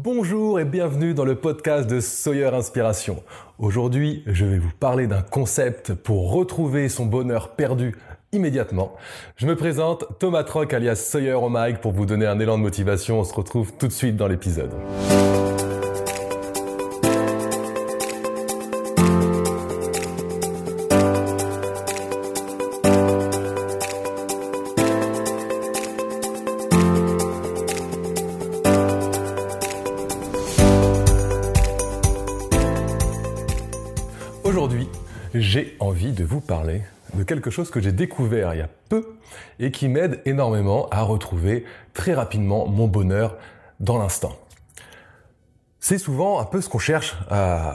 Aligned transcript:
Bonjour 0.00 0.60
et 0.60 0.64
bienvenue 0.64 1.12
dans 1.12 1.24
le 1.24 1.34
podcast 1.34 1.90
de 1.90 1.98
Sawyer 1.98 2.54
Inspiration. 2.54 3.24
Aujourd'hui, 3.58 4.22
je 4.26 4.44
vais 4.44 4.58
vous 4.58 4.70
parler 4.78 5.08
d'un 5.08 5.22
concept 5.22 5.92
pour 5.92 6.30
retrouver 6.30 6.88
son 6.88 7.04
bonheur 7.04 7.56
perdu 7.56 7.96
immédiatement. 8.30 8.94
Je 9.34 9.48
me 9.48 9.56
présente 9.56 10.04
Thomas 10.20 10.44
Troc 10.44 10.72
alias 10.72 10.94
Sawyer 10.94 11.32
au 11.32 11.50
pour 11.82 11.90
vous 11.90 12.06
donner 12.06 12.26
un 12.26 12.38
élan 12.38 12.58
de 12.58 12.62
motivation. 12.62 13.18
On 13.18 13.24
se 13.24 13.34
retrouve 13.34 13.72
tout 13.76 13.88
de 13.88 13.92
suite 13.92 14.16
dans 14.16 14.28
l'épisode. 14.28 14.70
Aujourd'hui, 34.58 34.88
j'ai 35.34 35.76
envie 35.78 36.10
de 36.10 36.24
vous 36.24 36.40
parler 36.40 36.82
de 37.14 37.22
quelque 37.22 37.48
chose 37.48 37.70
que 37.70 37.78
j'ai 37.78 37.92
découvert 37.92 38.54
il 38.54 38.58
y 38.58 38.60
a 38.60 38.68
peu 38.88 39.14
et 39.60 39.70
qui 39.70 39.86
m'aide 39.86 40.20
énormément 40.24 40.88
à 40.88 41.02
retrouver 41.02 41.64
très 41.94 42.12
rapidement 42.12 42.66
mon 42.66 42.88
bonheur 42.88 43.36
dans 43.78 43.98
l'instant. 43.98 44.32
C'est 45.78 45.96
souvent 45.96 46.40
un 46.40 46.44
peu 46.44 46.60
ce 46.60 46.68
qu'on 46.68 46.80
cherche 46.80 47.16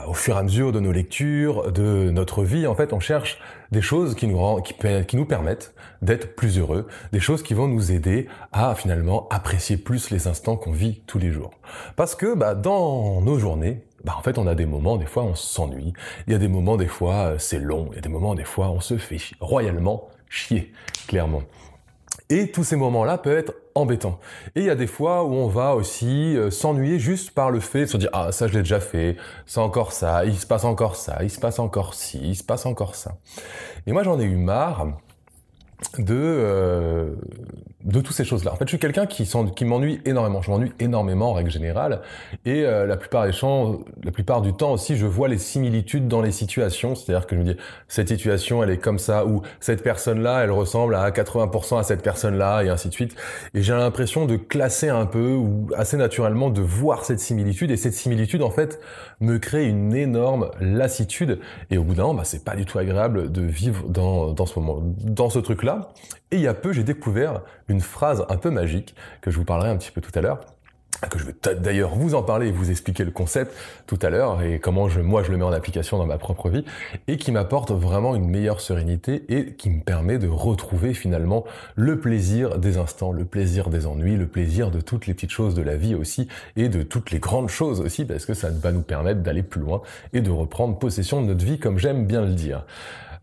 au 0.06 0.12
fur 0.12 0.36
et 0.36 0.38
à 0.38 0.42
mesure 0.42 0.72
de 0.72 0.80
nos 0.80 0.92
lectures, 0.92 1.72
de 1.72 2.10
notre 2.10 2.44
vie. 2.44 2.66
En 2.66 2.74
fait, 2.74 2.92
on 2.92 3.00
cherche 3.00 3.40
des 3.70 3.80
choses 3.80 4.14
qui 4.14 4.26
nous, 4.26 4.60
qui, 4.60 4.74
qui 5.08 5.16
nous 5.16 5.24
permettent 5.24 5.72
d'être 6.02 6.36
plus 6.36 6.58
heureux, 6.58 6.86
des 7.12 7.20
choses 7.20 7.42
qui 7.42 7.54
vont 7.54 7.66
nous 7.66 7.92
aider 7.92 8.28
à 8.52 8.74
finalement 8.74 9.26
apprécier 9.30 9.78
plus 9.78 10.10
les 10.10 10.26
instants 10.26 10.56
qu'on 10.56 10.72
vit 10.72 11.00
tous 11.06 11.18
les 11.18 11.32
jours. 11.32 11.52
Parce 11.96 12.14
que 12.14 12.34
bah, 12.34 12.54
dans 12.54 13.22
nos 13.22 13.38
journées, 13.38 13.86
bah 14.04 14.14
en 14.18 14.22
fait 14.22 14.38
on 14.38 14.46
a 14.46 14.54
des 14.54 14.66
moments, 14.66 14.96
des 14.96 15.06
fois 15.06 15.24
on 15.24 15.34
s'ennuie, 15.34 15.92
il 16.26 16.32
y 16.32 16.36
a 16.36 16.38
des 16.38 16.48
moments, 16.48 16.76
des 16.76 16.86
fois 16.86 17.14
euh, 17.14 17.38
c'est 17.38 17.58
long, 17.58 17.88
il 17.92 17.96
y 17.96 17.98
a 17.98 18.02
des 18.02 18.08
moments, 18.08 18.34
des 18.34 18.44
fois 18.44 18.70
on 18.70 18.80
se 18.80 18.96
fait 18.96 19.18
royalement 19.40 20.08
chier, 20.28 20.72
clairement. 21.08 21.42
Et 22.30 22.50
tous 22.50 22.64
ces 22.64 22.76
moments-là 22.76 23.18
peuvent 23.18 23.36
être 23.36 23.54
embêtants. 23.74 24.18
Et 24.54 24.60
il 24.60 24.66
y 24.66 24.70
a 24.70 24.74
des 24.74 24.86
fois 24.86 25.24
où 25.24 25.34
on 25.34 25.48
va 25.48 25.74
aussi 25.74 26.36
euh, 26.36 26.50
s'ennuyer 26.50 26.98
juste 26.98 27.32
par 27.32 27.50
le 27.50 27.60
fait 27.60 27.82
de 27.82 27.86
se 27.86 27.96
dire 27.96 28.10
ah 28.12 28.32
ça 28.32 28.46
je 28.46 28.54
l'ai 28.54 28.60
déjà 28.60 28.80
fait, 28.80 29.16
c'est 29.46 29.60
encore 29.60 29.92
ça, 29.92 30.24
il 30.24 30.36
se 30.38 30.46
passe 30.46 30.64
encore 30.64 30.96
ça, 30.96 31.18
il 31.22 31.30
se 31.30 31.40
passe 31.40 31.58
encore 31.58 31.94
ci, 31.94 32.20
il 32.22 32.36
se 32.36 32.44
passe 32.44 32.66
encore 32.66 32.94
ça. 32.94 33.16
Et 33.86 33.92
moi 33.92 34.02
j'en 34.02 34.18
ai 34.20 34.24
eu 34.24 34.36
marre 34.36 34.86
de 35.98 36.14
euh, 36.14 37.14
de 37.94 38.00
toutes 38.00 38.14
ces 38.14 38.24
choses-là. 38.24 38.52
En 38.52 38.56
fait, 38.56 38.64
je 38.64 38.70
suis 38.70 38.78
quelqu'un 38.78 39.06
qui, 39.06 39.28
m'ennuie 39.64 40.00
énormément. 40.04 40.42
Je 40.42 40.50
m'ennuie 40.50 40.72
énormément 40.80 41.30
en 41.30 41.32
règle 41.32 41.50
générale, 41.50 42.00
et 42.44 42.64
euh, 42.64 42.86
la 42.86 42.96
plupart 42.96 43.24
des 43.24 43.32
champs, 43.32 43.78
la 44.02 44.10
plupart 44.10 44.42
du 44.42 44.52
temps 44.52 44.72
aussi, 44.72 44.96
je 44.96 45.06
vois 45.06 45.28
les 45.28 45.38
similitudes 45.38 46.08
dans 46.08 46.20
les 46.20 46.32
situations. 46.32 46.94
C'est-à-dire 46.94 47.26
que 47.26 47.36
je 47.36 47.40
me 47.40 47.44
dis 47.44 47.56
cette 47.88 48.08
situation, 48.08 48.62
elle 48.62 48.70
est 48.70 48.78
comme 48.78 48.98
ça, 48.98 49.24
ou 49.26 49.42
cette 49.60 49.82
personne-là, 49.82 50.44
elle 50.44 50.50
ressemble 50.50 50.94
à 50.94 51.10
80% 51.10 51.78
à 51.78 51.82
cette 51.82 52.02
personne-là, 52.02 52.62
et 52.62 52.68
ainsi 52.68 52.88
de 52.88 52.94
suite. 52.94 53.14
Et 53.54 53.62
j'ai 53.62 53.72
l'impression 53.72 54.26
de 54.26 54.36
classer 54.36 54.88
un 54.88 55.06
peu, 55.06 55.32
ou 55.32 55.68
assez 55.76 55.96
naturellement, 55.96 56.50
de 56.50 56.60
voir 56.62 57.04
cette 57.04 57.20
similitude. 57.20 57.70
Et 57.70 57.76
cette 57.76 57.94
similitude, 57.94 58.42
en 58.42 58.50
fait, 58.50 58.80
me 59.20 59.38
crée 59.38 59.66
une 59.66 59.94
énorme 59.94 60.50
lassitude. 60.60 61.38
Et 61.70 61.78
au 61.78 61.84
bout 61.84 61.94
d'un 61.94 62.02
moment, 62.02 62.14
bah, 62.14 62.24
c'est 62.24 62.44
pas 62.44 62.56
du 62.56 62.64
tout 62.64 62.78
agréable 62.78 63.30
de 63.30 63.42
vivre 63.42 63.88
dans, 63.88 64.32
dans 64.32 64.46
ce 64.46 64.58
moment, 64.58 64.82
dans 64.82 65.30
ce 65.30 65.38
truc-là. 65.38 65.92
Et 66.34 66.38
il 66.38 66.42
y 66.42 66.48
a 66.48 66.54
peu, 66.54 66.72
j'ai 66.72 66.82
découvert 66.82 67.42
une 67.68 67.80
phrase 67.80 68.26
un 68.28 68.36
peu 68.36 68.50
magique 68.50 68.96
que 69.20 69.30
je 69.30 69.36
vous 69.36 69.44
parlerai 69.44 69.68
un 69.68 69.76
petit 69.76 69.92
peu 69.92 70.00
tout 70.00 70.10
à 70.16 70.20
l'heure 70.20 70.40
que 71.08 71.18
je 71.18 71.26
vais 71.26 71.34
d'ailleurs 71.56 71.94
vous 71.94 72.14
en 72.14 72.22
parler 72.22 72.48
et 72.48 72.50
vous 72.50 72.70
expliquer 72.70 73.04
le 73.04 73.10
concept 73.10 73.54
tout 73.86 73.98
à 74.02 74.08
l'heure 74.08 74.42
et 74.42 74.58
comment 74.58 74.88
moi 75.02 75.22
je 75.22 75.30
le 75.30 75.36
mets 75.36 75.44
en 75.44 75.52
application 75.52 75.98
dans 75.98 76.06
ma 76.06 76.16
propre 76.16 76.48
vie 76.48 76.64
et 77.08 77.18
qui 77.18 77.30
m'apporte 77.30 77.72
vraiment 77.72 78.14
une 78.14 78.26
meilleure 78.26 78.60
sérénité 78.60 79.24
et 79.28 79.54
qui 79.54 79.68
me 79.68 79.82
permet 79.82 80.18
de 80.18 80.28
retrouver 80.28 80.94
finalement 80.94 81.44
le 81.76 82.00
plaisir 82.00 82.58
des 82.58 82.78
instants, 82.78 83.12
le 83.12 83.26
plaisir 83.26 83.68
des 83.68 83.86
ennuis, 83.86 84.16
le 84.16 84.26
plaisir 84.26 84.70
de 84.70 84.80
toutes 84.80 85.06
les 85.06 85.12
petites 85.12 85.30
choses 85.30 85.54
de 85.54 85.62
la 85.62 85.76
vie 85.76 85.94
aussi 85.94 86.26
et 86.56 86.70
de 86.70 86.82
toutes 86.82 87.10
les 87.10 87.18
grandes 87.18 87.50
choses 87.50 87.80
aussi 87.80 88.06
parce 88.06 88.24
que 88.24 88.32
ça 88.32 88.48
va 88.48 88.72
nous 88.72 88.82
permettre 88.82 89.20
d'aller 89.20 89.42
plus 89.42 89.60
loin 89.60 89.82
et 90.14 90.22
de 90.22 90.30
reprendre 90.30 90.78
possession 90.78 91.20
de 91.20 91.26
notre 91.26 91.44
vie 91.44 91.58
comme 91.58 91.78
j'aime 91.78 92.06
bien 92.06 92.22
le 92.22 92.32
dire. 92.32 92.64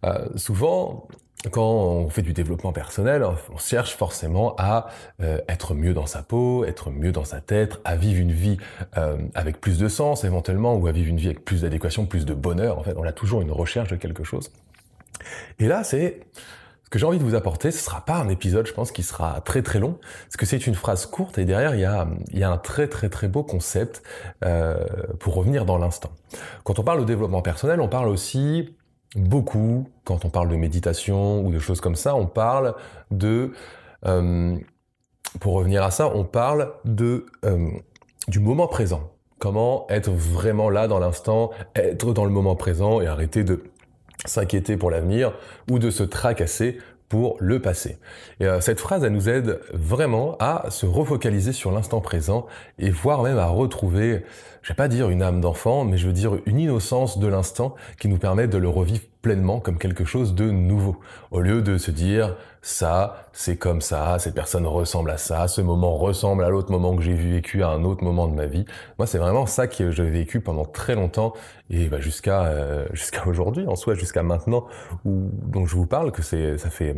Euh, 0.06 0.28
souvent, 0.36 1.08
quand 1.50 1.64
on 1.64 2.10
fait 2.10 2.22
du 2.22 2.34
développement 2.34 2.72
personnel, 2.72 3.24
on 3.24 3.58
cherche 3.58 3.96
forcément 3.96 4.56
à 4.60 4.88
euh, 5.22 5.40
être 5.50 5.74
mieux 5.74 5.94
dans 5.94 6.06
sa 6.06 6.22
peau, 6.22 6.66
être 6.66 6.92
mieux 6.92 7.12
dans 7.12 7.24
sa 7.24 7.42
tête, 7.42 7.80
à 7.84 7.96
vivre 7.96 8.20
une 8.20 8.32
vie 8.32 8.58
euh, 8.98 9.18
avec 9.34 9.60
plus 9.60 9.80
de 9.80 9.88
sens 9.88 10.24
éventuellement, 10.24 10.76
ou 10.76 10.86
à 10.88 10.92
vivre 10.92 11.10
une 11.10 11.18
vie 11.18 11.28
avec 11.28 11.44
plus 11.44 11.62
d'adéquation, 11.62 12.06
plus 12.06 12.26
de 12.26 12.36
bonheur. 12.36 12.78
En 12.78 12.84
fait, 12.84 12.94
on 12.96 13.04
a 13.04 13.12
toujours 13.12 13.42
une 13.42 13.52
recherche 13.52 13.90
de 13.90 13.96
quelque 13.96 14.24
chose. 14.24 14.52
Et 15.58 15.68
là, 15.68 15.84
c'est 15.84 16.20
ce 16.84 16.90
que 16.92 17.00
j'ai 17.00 17.06
envie 17.06 17.20
de 17.20 17.24
vous 17.24 17.36
apporter. 17.36 17.72
Ce 17.72 17.84
sera 17.84 18.06
pas 18.06 18.18
un 18.18 18.30
épisode, 18.30 18.68
je 18.68 18.74
pense, 18.74 18.92
qui 18.92 19.02
sera 19.02 19.42
très 19.42 19.64
très 19.64 19.80
long, 19.80 19.98
parce 20.26 20.38
que 20.38 20.46
c'est 20.46 20.68
une 20.68 20.76
phrase 20.76 21.08
courte 21.08 21.40
et 21.40 21.46
derrière 21.46 21.74
il 21.74 21.82
y 21.82 21.86
a, 21.86 22.08
y 22.34 22.44
a 22.44 22.52
un 22.52 22.58
très 22.58 22.88
très 22.88 23.10
très 23.10 23.28
beau 23.28 23.42
concept 23.42 24.04
euh, 24.46 24.78
pour 25.20 25.34
revenir 25.34 25.66
dans 25.66 25.80
l'instant. 25.80 26.12
Quand 26.64 26.78
on 26.78 26.84
parle 26.84 27.00
de 27.00 27.06
développement 27.06 27.42
personnel, 27.42 27.82
on 27.82 27.88
parle 27.88 28.10
aussi 28.10 28.76
beaucoup, 29.16 29.88
quand 30.04 30.26
on 30.26 30.30
parle 30.30 30.50
de 30.50 30.56
méditation 30.56 31.46
ou 31.46 31.52
de 31.52 31.60
choses 31.60 31.82
comme 31.82 31.96
ça, 31.96 32.16
on 32.16 32.28
parle 32.28 32.76
de, 33.12 33.52
euh, 34.06 34.58
pour 35.40 35.54
revenir 35.54 35.84
à 35.84 35.92
ça, 35.92 36.08
on 36.14 36.24
parle 36.24 36.74
de 36.86 37.26
euh, 37.46 37.70
du 38.28 38.40
moment 38.40 38.68
présent. 38.68 39.12
Comment 39.40 39.88
être 39.90 40.12
vraiment 40.12 40.70
là 40.70 40.88
dans 40.88 41.00
l'instant, 41.00 41.50
être 41.76 42.14
dans 42.14 42.26
le 42.26 42.32
moment 42.32 42.56
présent 42.56 43.02
et 43.02 43.08
arrêter 43.08 43.44
de 43.44 43.64
s'inquiéter 44.26 44.78
pour 44.78 44.92
l'avenir 44.92 45.34
ou 45.70 45.80
de 45.80 45.90
se 45.90 46.04
tracasser 46.04 46.78
pour 47.10 47.36
le 47.42 47.60
passé. 47.60 47.98
Euh, 48.42 48.62
cette 48.62 48.80
phrase, 48.80 49.04
elle 49.04 49.12
nous 49.12 49.28
aide 49.28 49.60
vraiment 49.74 50.38
à 50.40 50.70
se 50.70 50.86
refocaliser 50.86 51.52
sur 51.52 51.70
l'instant 51.72 52.00
présent 52.00 52.46
et 52.80 52.90
voire 52.90 53.24
même 53.24 53.38
à 53.38 53.48
retrouver, 53.48 54.24
je 54.62 54.70
vais 54.70 54.76
pas 54.76 54.88
dire 54.88 55.10
une 55.10 55.24
âme 55.24 55.42
d'enfant, 55.42 55.86
mais 55.86 55.98
je 55.98 56.06
veux 56.06 56.14
dire 56.14 56.38
une 56.46 56.60
innocence 56.60 57.18
de 57.18 57.28
l'instant 57.28 57.76
qui 58.00 58.08
nous 58.08 58.18
permet 58.18 58.48
de 58.48 58.58
le 58.58 58.70
revivre 58.70 59.02
pleinement 59.22 59.60
comme 59.60 59.78
quelque 59.78 60.06
chose 60.06 60.36
de 60.36 60.50
nouveau. 60.50 61.00
Au 61.32 61.42
lieu 61.42 61.62
de 61.62 61.78
se 61.78 61.92
dire 61.92 62.36
ça, 62.62 63.28
c'est 63.34 63.58
comme 63.58 63.82
ça, 63.82 64.18
cette 64.20 64.36
personne 64.36 64.68
ressemble 64.68 65.10
à 65.10 65.18
ça, 65.18 65.48
ce 65.48 65.62
moment 65.62 65.96
ressemble 65.96 66.44
à 66.44 66.50
l'autre 66.50 66.72
moment 66.72 66.96
que 66.96 67.02
j'ai 67.02 67.14
vécu 67.14 67.64
à 67.64 67.70
un 67.70 67.84
autre 67.84 68.04
moment 68.04 68.28
de 68.28 68.36
ma 68.36 68.46
vie. 68.46 68.66
Moi, 69.00 69.08
c'est 69.08 69.18
vraiment 69.18 69.48
ça 69.48 69.68
que 69.68 69.90
j'ai 69.90 70.10
vécu 70.10 70.42
pendant 70.42 70.66
très 70.66 70.94
longtemps 70.94 71.34
et 71.72 71.88
bah, 71.88 72.00
jusqu'à 72.00 72.46
euh, 72.46 72.86
jusqu'à 72.94 73.28
aujourd'hui, 73.28 73.66
en 73.68 73.76
soi, 73.76 73.96
jusqu'à 73.96 74.22
maintenant, 74.22 74.68
où 75.06 75.30
dont 75.48 75.66
je 75.66 75.76
vous 75.76 75.88
parle, 75.88 76.12
que 76.12 76.22
c'est 76.22 76.58
ça 76.60 76.70
fait 76.70 76.96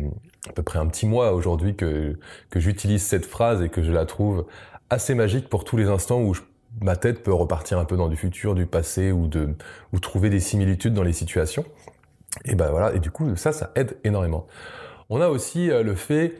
à 0.48 0.52
peu 0.52 0.62
près 0.62 0.78
un 0.78 0.86
petit 0.86 1.06
mois 1.06 1.32
aujourd'hui 1.32 1.76
que 1.76 2.18
que 2.50 2.60
j'utilise 2.60 3.02
cette 3.02 3.24
phrase 3.24 3.62
et 3.62 3.70
que 3.70 3.82
je 3.82 3.92
la 3.92 4.04
trouve 4.04 4.44
assez 4.90 5.14
magique 5.14 5.48
pour 5.48 5.64
tous 5.64 5.78
les 5.78 5.88
instants 5.88 6.20
où 6.20 6.34
je 6.34 6.42
ma 6.80 6.96
tête 6.96 7.22
peut 7.22 7.32
repartir 7.32 7.78
un 7.78 7.84
peu 7.84 7.96
dans 7.96 8.08
du 8.08 8.16
futur, 8.16 8.54
du 8.54 8.66
passé 8.66 9.12
ou 9.12 9.26
de 9.26 9.54
ou 9.92 9.98
trouver 9.98 10.30
des 10.30 10.40
similitudes 10.40 10.94
dans 10.94 11.02
les 11.02 11.12
situations. 11.12 11.64
Et 12.44 12.54
ben 12.54 12.70
voilà, 12.70 12.94
et 12.94 12.98
du 12.98 13.10
coup, 13.10 13.36
ça, 13.36 13.52
ça 13.52 13.70
aide 13.76 13.96
énormément. 14.04 14.46
On 15.10 15.20
a 15.20 15.28
aussi 15.28 15.70
euh, 15.70 15.82
le 15.82 15.94
fait, 15.94 16.34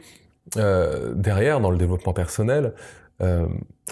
euh, 0.57 1.13
derrière, 1.15 1.59
dans 1.59 1.69
le 1.69 1.77
développement 1.77 2.13
personnel, 2.13 2.73
euh, 3.21 3.47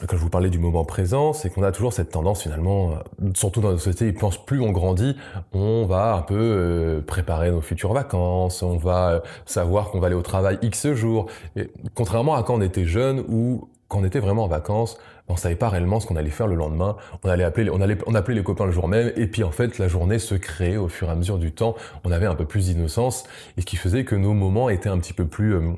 quand 0.07 0.17
je 0.17 0.21
vous 0.21 0.29
parlais 0.29 0.49
du 0.49 0.59
moment 0.59 0.83
présent, 0.83 1.31
c'est 1.31 1.49
qu'on 1.49 1.63
a 1.63 1.71
toujours 1.71 1.93
cette 1.93 2.09
tendance 2.09 2.41
finalement, 2.41 2.95
surtout 3.35 3.61
dans 3.61 3.69
notre 3.69 3.81
société, 3.81 4.07
ils 4.07 4.13
pensent 4.13 4.43
plus 4.43 4.59
on 4.59 4.71
grandit, 4.71 5.15
on 5.53 5.85
va 5.85 6.15
un 6.15 6.23
peu 6.23 7.01
préparer 7.05 7.51
nos 7.51 7.61
futures 7.61 7.93
vacances, 7.93 8.63
on 8.63 8.75
va 8.75 9.21
savoir 9.45 9.91
qu'on 9.91 9.99
va 9.99 10.07
aller 10.07 10.15
au 10.15 10.23
travail 10.23 10.57
X 10.63 10.91
jours. 10.93 11.27
Et 11.55 11.69
contrairement 11.93 12.33
à 12.33 12.43
quand 12.43 12.55
on 12.55 12.61
était 12.61 12.85
jeune 12.85 13.23
ou 13.29 13.69
quand 13.87 13.99
on 13.99 14.03
était 14.03 14.19
vraiment 14.19 14.45
en 14.45 14.47
vacances, 14.47 14.97
on 15.27 15.35
savait 15.35 15.55
pas 15.55 15.69
réellement 15.69 15.99
ce 15.99 16.07
qu'on 16.07 16.15
allait 16.15 16.29
faire 16.29 16.47
le 16.47 16.55
lendemain. 16.55 16.97
On 17.23 17.29
allait 17.29 17.43
appeler, 17.43 17.71
appelait 18.13 18.35
les 18.35 18.43
copains 18.43 18.65
le 18.65 18.71
jour 18.71 18.87
même, 18.87 19.11
et 19.15 19.27
puis 19.27 19.43
en 19.43 19.51
fait 19.51 19.77
la 19.79 19.87
journée 19.87 20.19
se 20.19 20.35
créait 20.35 20.77
au 20.77 20.87
fur 20.87 21.09
et 21.09 21.11
à 21.11 21.15
mesure 21.15 21.37
du 21.37 21.51
temps. 21.51 21.75
On 22.03 22.11
avait 22.11 22.25
un 22.25 22.35
peu 22.35 22.45
plus 22.45 22.67
d'innocence, 22.67 23.23
et 23.57 23.61
ce 23.61 23.65
qui 23.65 23.77
faisait 23.77 24.05
que 24.05 24.15
nos 24.15 24.33
moments 24.33 24.69
étaient 24.69 24.89
un 24.89 24.99
petit 24.99 25.13
peu 25.13 25.25
plus, 25.25 25.55
euh, 25.55 25.71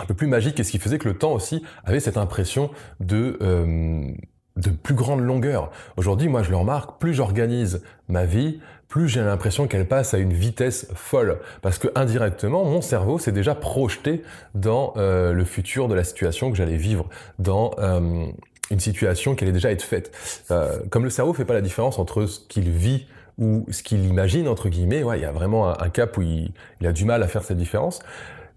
un 0.00 0.04
peu 0.06 0.14
plus 0.14 0.26
magiques, 0.26 0.58
et 0.60 0.64
ce 0.64 0.70
qui 0.70 0.78
faisait 0.78 0.98
que 0.98 1.08
le 1.08 1.16
temps 1.16 1.32
aussi 1.32 1.64
avait 1.84 2.00
cette 2.00 2.16
impression 2.16 2.70
de 3.00 3.38
euh, 3.42 4.12
de 4.56 4.70
plus 4.70 4.94
grande 4.94 5.20
longueur. 5.20 5.70
Aujourd'hui, 5.96 6.28
moi, 6.28 6.42
je 6.42 6.50
le 6.50 6.56
remarque, 6.56 7.00
plus 7.00 7.14
j'organise 7.14 7.82
ma 8.08 8.24
vie, 8.24 8.60
plus 8.88 9.08
j'ai 9.08 9.22
l'impression 9.22 9.66
qu'elle 9.66 9.88
passe 9.88 10.12
à 10.12 10.18
une 10.18 10.32
vitesse 10.32 10.88
folle. 10.94 11.38
Parce 11.62 11.78
que 11.78 11.88
indirectement, 11.94 12.64
mon 12.64 12.82
cerveau 12.82 13.18
s'est 13.18 13.32
déjà 13.32 13.54
projeté 13.54 14.22
dans 14.54 14.92
euh, 14.96 15.32
le 15.32 15.44
futur 15.44 15.88
de 15.88 15.94
la 15.94 16.04
situation 16.04 16.50
que 16.50 16.56
j'allais 16.56 16.76
vivre, 16.76 17.08
dans 17.38 17.70
euh, 17.78 18.26
une 18.70 18.80
situation 18.80 19.34
qui 19.34 19.44
allait 19.44 19.52
déjà 19.52 19.70
être 19.70 19.82
faite. 19.82 20.12
Euh, 20.50 20.78
comme 20.90 21.04
le 21.04 21.10
cerveau 21.10 21.32
fait 21.32 21.44
pas 21.44 21.54
la 21.54 21.60
différence 21.60 21.98
entre 21.98 22.26
ce 22.26 22.40
qu'il 22.40 22.70
vit 22.70 23.06
ou 23.38 23.66
ce 23.70 23.82
qu'il 23.82 24.04
imagine, 24.06 24.48
entre 24.48 24.68
guillemets, 24.68 25.02
ouais, 25.02 25.18
il 25.18 25.22
y 25.22 25.26
a 25.26 25.32
vraiment 25.32 25.68
un, 25.80 25.88
cap 25.88 26.16
où 26.16 26.22
il, 26.22 26.52
il, 26.80 26.86
a 26.86 26.92
du 26.92 27.04
mal 27.04 27.22
à 27.22 27.28
faire 27.28 27.42
cette 27.42 27.56
différence. 27.56 28.00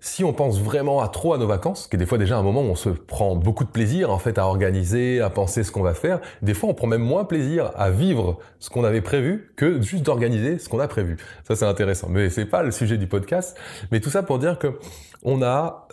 si 0.02 0.24
on 0.24 0.34
pense 0.34 0.60
vraiment 0.60 1.02
à 1.02 1.08
trop 1.08 1.34
à 1.34 1.38
nos 1.38 1.48
vacances, 1.48 1.88
qui 1.88 1.96
est 1.96 2.00
des 2.00 2.06
fois 2.06 2.18
déjà 2.18 2.38
un 2.38 2.44
moment 2.44 2.62
où 2.62 2.66
on 2.66 2.76
se 2.76 2.90
prend 2.90 3.36
beaucoup 3.36 3.64
de 3.64 3.70
plaisir 3.70 4.12
en 4.12 4.20
fait 4.20 4.38
à 4.38 4.46
organiser, 4.46 5.22
à 5.22 5.30
penser 5.30 5.64
ce 5.64 5.72
qu'on 5.72 5.82
va 5.82 5.94
faire, 5.94 6.20
des 6.42 6.54
fois 6.54 6.70
on 6.70 6.74
prend 6.74 6.88
même 6.88 7.02
moins 7.02 7.26
plaisir 7.26 7.72
à 7.76 7.90
vivre 7.90 8.38
ce 8.60 8.70
qu'on 8.70 8.84
avait 8.84 9.02
prévu 9.02 9.52
que 9.56 9.82
juste 9.82 10.04
d'organiser 10.04 10.60
ce 10.60 10.70
qu'on 10.70 10.80
a 10.80 10.88
prévu. 10.88 11.18
Ça 11.48 11.56
c'est 11.56 11.66
intéressant, 11.66 12.08
mais 12.10 12.30
c'est 12.30 12.46
pas 12.46 12.62
le 12.62 12.72
sujet 12.72 12.98
du 12.98 13.08
podcast, 13.08 13.58
mais 13.92 14.02
tout 14.02 14.10
ça 14.10 14.24
pour 14.24 14.40
dire 14.40 14.60
que 14.60 14.78
on 15.24 15.42
a 15.42 15.85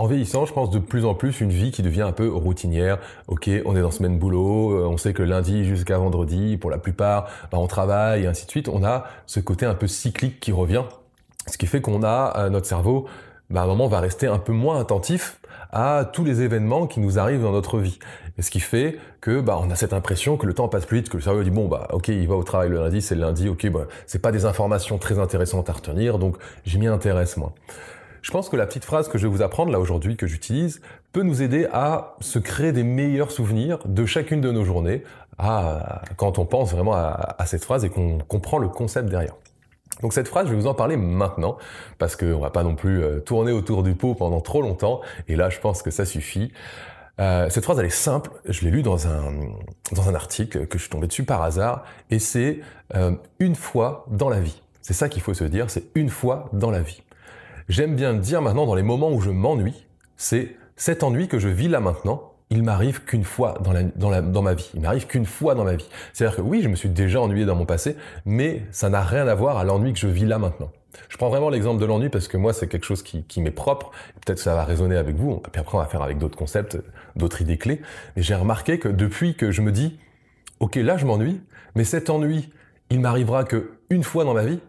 en 0.00 0.06
vieillissant, 0.06 0.46
je 0.46 0.54
pense 0.54 0.70
de 0.70 0.78
plus 0.78 1.04
en 1.04 1.14
plus 1.14 1.42
une 1.42 1.50
vie 1.50 1.72
qui 1.72 1.82
devient 1.82 2.00
un 2.00 2.12
peu 2.12 2.30
routinière. 2.30 2.98
Ok, 3.28 3.50
on 3.66 3.76
est 3.76 3.82
dans 3.82 3.90
semaine 3.90 4.18
boulot, 4.18 4.72
euh, 4.72 4.86
on 4.86 4.96
sait 4.96 5.12
que 5.12 5.22
lundi 5.22 5.66
jusqu'à 5.66 5.98
vendredi, 5.98 6.56
pour 6.56 6.70
la 6.70 6.78
plupart, 6.78 7.28
bah, 7.52 7.58
on 7.58 7.66
travaille 7.66 8.22
et 8.22 8.26
ainsi 8.26 8.46
de 8.46 8.50
suite. 8.50 8.68
On 8.68 8.82
a 8.82 9.04
ce 9.26 9.40
côté 9.40 9.66
un 9.66 9.74
peu 9.74 9.86
cyclique 9.86 10.40
qui 10.40 10.52
revient, 10.52 10.84
ce 11.46 11.58
qui 11.58 11.66
fait 11.66 11.82
qu'on 11.82 12.02
a 12.02 12.32
euh, 12.38 12.48
notre 12.48 12.64
cerveau, 12.64 13.08
bah, 13.50 13.60
à 13.60 13.64
un 13.64 13.66
moment, 13.66 13.88
va 13.88 14.00
rester 14.00 14.26
un 14.26 14.38
peu 14.38 14.52
moins 14.52 14.80
attentif 14.80 15.38
à 15.70 16.08
tous 16.10 16.24
les 16.24 16.40
événements 16.40 16.86
qui 16.86 17.00
nous 17.00 17.18
arrivent 17.18 17.42
dans 17.42 17.52
notre 17.52 17.78
vie. 17.78 17.98
Et 18.38 18.42
ce 18.42 18.50
qui 18.50 18.60
fait 18.60 18.96
que 19.20 19.42
bah, 19.42 19.60
on 19.62 19.70
a 19.70 19.76
cette 19.76 19.92
impression 19.92 20.38
que 20.38 20.46
le 20.46 20.54
temps 20.54 20.68
passe 20.68 20.86
plus 20.86 21.00
vite, 21.00 21.10
que 21.10 21.18
le 21.18 21.22
cerveau 21.22 21.42
dit 21.42 21.50
bon 21.50 21.68
ok 21.92 22.08
il 22.08 22.26
va 22.26 22.36
au 22.36 22.42
travail 22.42 22.70
le 22.70 22.78
lundi, 22.78 23.02
c'est 23.02 23.14
le 23.14 23.20
lundi, 23.20 23.50
ok 23.50 23.68
bah 23.68 23.86
c'est 24.06 24.22
pas 24.22 24.32
des 24.32 24.46
informations 24.46 24.96
très 24.96 25.18
intéressantes 25.18 25.68
à 25.68 25.74
retenir, 25.74 26.18
donc 26.18 26.38
j'y 26.64 26.78
m'y 26.78 26.86
intéresse 26.86 27.36
moins. 27.36 27.52
Je 28.22 28.30
pense 28.30 28.48
que 28.48 28.56
la 28.56 28.66
petite 28.66 28.84
phrase 28.84 29.08
que 29.08 29.18
je 29.18 29.26
vais 29.26 29.34
vous 29.34 29.42
apprendre 29.42 29.72
là 29.72 29.80
aujourd'hui, 29.80 30.16
que 30.16 30.26
j'utilise, 30.26 30.80
peut 31.12 31.22
nous 31.22 31.42
aider 31.42 31.66
à 31.72 32.16
se 32.20 32.38
créer 32.38 32.72
des 32.72 32.84
meilleurs 32.84 33.30
souvenirs 33.30 33.78
de 33.84 34.04
chacune 34.04 34.40
de 34.40 34.50
nos 34.50 34.64
journées, 34.64 35.02
à, 35.38 36.02
quand 36.16 36.38
on 36.38 36.44
pense 36.44 36.72
vraiment 36.72 36.94
à, 36.94 37.46
cette 37.46 37.64
phrase 37.64 37.84
et 37.84 37.90
qu'on 37.90 38.18
comprend 38.18 38.58
le 38.58 38.68
concept 38.68 39.08
derrière. 39.08 39.34
Donc 40.02 40.12
cette 40.12 40.28
phrase, 40.28 40.46
je 40.46 40.52
vais 40.52 40.58
vous 40.58 40.66
en 40.66 40.74
parler 40.74 40.96
maintenant, 40.96 41.56
parce 41.98 42.16
qu'on 42.16 42.38
va 42.38 42.50
pas 42.50 42.62
non 42.62 42.74
plus 42.74 43.02
euh, 43.02 43.20
tourner 43.20 43.52
autour 43.52 43.82
du 43.82 43.94
pot 43.94 44.14
pendant 44.14 44.40
trop 44.40 44.62
longtemps, 44.62 45.00
et 45.28 45.36
là 45.36 45.50
je 45.50 45.58
pense 45.58 45.82
que 45.82 45.90
ça 45.90 46.04
suffit. 46.04 46.52
Euh, 47.20 47.50
cette 47.50 47.64
phrase, 47.64 47.78
elle 47.78 47.86
est 47.86 47.90
simple, 47.90 48.30
je 48.46 48.64
l'ai 48.64 48.70
lue 48.70 48.82
dans 48.82 49.06
un, 49.06 50.14
article 50.14 50.66
que 50.66 50.78
je 50.78 50.84
suis 50.84 50.90
tombé 50.90 51.06
dessus 51.06 51.24
par 51.24 51.42
hasard, 51.42 51.84
et 52.10 52.18
c'est 52.18 52.60
euh, 52.94 53.12
une 53.40 53.54
fois 53.54 54.06
dans 54.08 54.30
la 54.30 54.40
vie. 54.40 54.62
C'est 54.80 54.94
ça 54.94 55.08
qu'il 55.08 55.22
faut 55.22 55.34
se 55.34 55.44
dire, 55.44 55.70
c'est 55.70 55.84
une 55.94 56.08
fois 56.08 56.48
dans 56.52 56.70
la 56.70 56.80
vie. 56.80 57.02
J'aime 57.68 57.96
bien 57.96 58.14
dire 58.14 58.42
maintenant 58.42 58.66
dans 58.66 58.74
les 58.74 58.82
moments 58.82 59.12
où 59.12 59.20
je 59.20 59.30
m'ennuie, 59.30 59.86
c'est 60.16 60.56
cet 60.76 61.02
ennui 61.02 61.28
que 61.28 61.38
je 61.38 61.48
vis 61.48 61.68
là 61.68 61.80
maintenant, 61.80 62.32
il 62.50 62.64
m'arrive 62.64 63.04
qu'une 63.04 63.22
fois 63.22 63.58
dans, 63.62 63.72
la, 63.72 63.84
dans, 63.84 64.10
la, 64.10 64.22
dans 64.22 64.42
ma 64.42 64.54
vie. 64.54 64.70
Il 64.74 64.80
m'arrive 64.80 65.06
qu'une 65.06 65.26
fois 65.26 65.54
dans 65.54 65.64
ma 65.64 65.74
vie. 65.74 65.88
C'est-à-dire 66.12 66.36
que 66.36 66.42
oui, 66.42 66.62
je 66.62 66.68
me 66.68 66.74
suis 66.74 66.88
déjà 66.88 67.20
ennuyé 67.20 67.44
dans 67.44 67.54
mon 67.54 67.64
passé, 67.64 67.96
mais 68.26 68.62
ça 68.72 68.90
n'a 68.90 69.02
rien 69.02 69.28
à 69.28 69.34
voir 69.34 69.56
à 69.56 69.64
l'ennui 69.64 69.92
que 69.92 69.98
je 70.00 70.08
vis 70.08 70.26
là 70.26 70.38
maintenant. 70.38 70.70
Je 71.08 71.16
prends 71.16 71.28
vraiment 71.28 71.48
l'exemple 71.48 71.80
de 71.80 71.86
l'ennui 71.86 72.08
parce 72.08 72.26
que 72.26 72.36
moi, 72.36 72.52
c'est 72.52 72.66
quelque 72.66 72.86
chose 72.86 73.02
qui, 73.04 73.22
qui 73.22 73.40
m'est 73.40 73.52
propre. 73.52 73.92
Peut-être 74.24 74.38
que 74.38 74.42
ça 74.42 74.56
va 74.56 74.64
résonner 74.64 74.96
avec 74.96 75.14
vous. 75.14 75.36
Puis 75.36 75.60
après, 75.60 75.76
on 75.76 75.80
va 75.80 75.86
faire 75.86 76.02
avec 76.02 76.18
d'autres 76.18 76.36
concepts, 76.36 76.78
d'autres 77.14 77.40
idées 77.40 77.56
clés. 77.56 77.80
Mais 78.16 78.22
j'ai 78.22 78.34
remarqué 78.34 78.80
que 78.80 78.88
depuis 78.88 79.36
que 79.36 79.52
je 79.52 79.62
me 79.62 79.70
dis, 79.70 79.98
OK, 80.58 80.74
là, 80.74 80.96
je 80.96 81.06
m'ennuie, 81.06 81.40
mais 81.76 81.84
cet 81.84 82.10
ennui, 82.10 82.50
il 82.90 83.00
m'arrivera 83.00 83.44
que 83.44 83.78
une 83.90 84.02
fois 84.02 84.24
dans 84.24 84.34
ma 84.34 84.44
vie, 84.44 84.60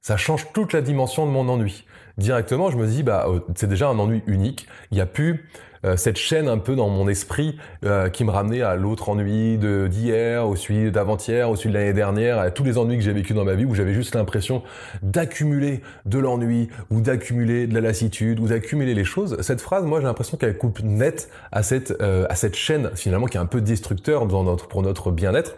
ça 0.00 0.16
change 0.16 0.52
toute 0.52 0.72
la 0.72 0.80
dimension 0.80 1.26
de 1.26 1.32
mon 1.32 1.48
ennui. 1.48 1.84
Directement, 2.18 2.70
je 2.70 2.78
me 2.78 2.86
dis, 2.86 3.02
bah, 3.02 3.26
euh, 3.28 3.40
c'est 3.54 3.68
déjà 3.68 3.88
un 3.88 3.98
ennui 3.98 4.22
unique. 4.26 4.66
Il 4.90 4.94
n'y 4.94 5.02
a 5.02 5.06
plus 5.06 5.44
euh, 5.84 5.98
cette 5.98 6.16
chaîne 6.16 6.48
un 6.48 6.56
peu 6.56 6.74
dans 6.74 6.88
mon 6.88 7.08
esprit 7.08 7.58
euh, 7.84 8.08
qui 8.08 8.24
me 8.24 8.30
ramenait 8.30 8.62
à 8.62 8.74
l'autre 8.74 9.10
ennui 9.10 9.58
de 9.58 9.86
d'hier, 9.86 10.48
au 10.48 10.56
celui 10.56 10.90
d'avant-hier, 10.90 11.50
au 11.50 11.56
celui 11.56 11.74
de 11.74 11.78
l'année 11.78 11.92
dernière, 11.92 12.38
à 12.38 12.50
tous 12.50 12.64
les 12.64 12.78
ennuis 12.78 12.96
que 12.96 13.02
j'ai 13.02 13.12
vécu 13.12 13.34
dans 13.34 13.44
ma 13.44 13.54
vie 13.54 13.66
où 13.66 13.74
j'avais 13.74 13.92
juste 13.92 14.14
l'impression 14.14 14.62
d'accumuler 15.02 15.82
de 16.06 16.18
l'ennui 16.18 16.68
ou 16.90 17.02
d'accumuler 17.02 17.66
de 17.66 17.74
la 17.74 17.82
lassitude 17.82 18.40
ou 18.40 18.48
d'accumuler 18.48 18.94
les 18.94 19.04
choses. 19.04 19.36
Cette 19.42 19.60
phrase, 19.60 19.84
moi, 19.84 20.00
j'ai 20.00 20.06
l'impression 20.06 20.38
qu'elle 20.38 20.56
coupe 20.56 20.80
net 20.82 21.28
à 21.52 21.62
cette 21.62 21.92
à 22.00 22.34
cette 22.34 22.56
chaîne 22.56 22.90
finalement 22.94 23.26
qui 23.26 23.36
est 23.36 23.40
un 23.40 23.46
peu 23.46 23.60
destructeur 23.60 24.26
pour 24.26 24.82
notre 24.82 25.10
bien-être 25.10 25.56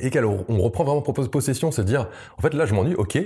et 0.00 0.10
qu'on 0.10 0.58
reprend 0.58 0.84
vraiment 0.84 1.02
possession, 1.02 1.70
se 1.70 1.82
dire, 1.82 2.08
en 2.38 2.42
fait 2.42 2.54
là 2.54 2.66
je 2.66 2.74
m'ennuie, 2.74 2.94
ok, 2.94 3.18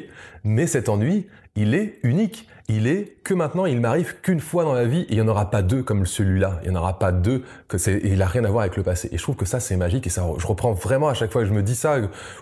mais 0.45 0.67
cet 0.67 0.89
ennui, 0.89 1.27
il 1.57 1.75
est 1.75 1.99
unique. 2.03 2.47
Il 2.73 2.87
est 2.87 3.17
que 3.25 3.35
maintenant, 3.35 3.67
il 3.67 3.81
m'arrive 3.81 4.21
qu'une 4.23 4.39
fois 4.39 4.63
dans 4.63 4.75
la 4.75 4.85
vie, 4.85 5.01
et 5.01 5.07
il 5.11 5.15
n'y 5.17 5.21
en 5.23 5.27
aura 5.27 5.51
pas 5.51 5.61
deux 5.61 5.83
comme 5.83 6.07
celui-là. 6.07 6.61
Il 6.63 6.71
n'y 6.71 6.77
en 6.77 6.81
aura 6.81 7.01
pas 7.01 7.11
deux, 7.11 7.43
que 7.67 7.79
c'est, 7.79 8.01
il 8.05 8.23
a 8.23 8.27
rien 8.27 8.45
à 8.45 8.49
voir 8.49 8.61
avec 8.61 8.77
le 8.77 8.85
passé. 8.85 9.09
Et 9.11 9.19
je 9.19 9.23
trouve 9.25 9.35
que 9.35 9.45
ça, 9.45 9.59
c'est 9.59 9.77
magique, 9.77 10.07
et 10.07 10.11
ça, 10.11 10.25
je 10.39 10.47
reprends 10.47 10.71
vraiment 10.71 11.09
à 11.09 11.15
chaque 11.15 11.33
fois 11.33 11.43
que 11.43 11.49
je 11.49 11.53
me 11.53 11.65
dis 11.65 11.75
ça, 11.75 11.97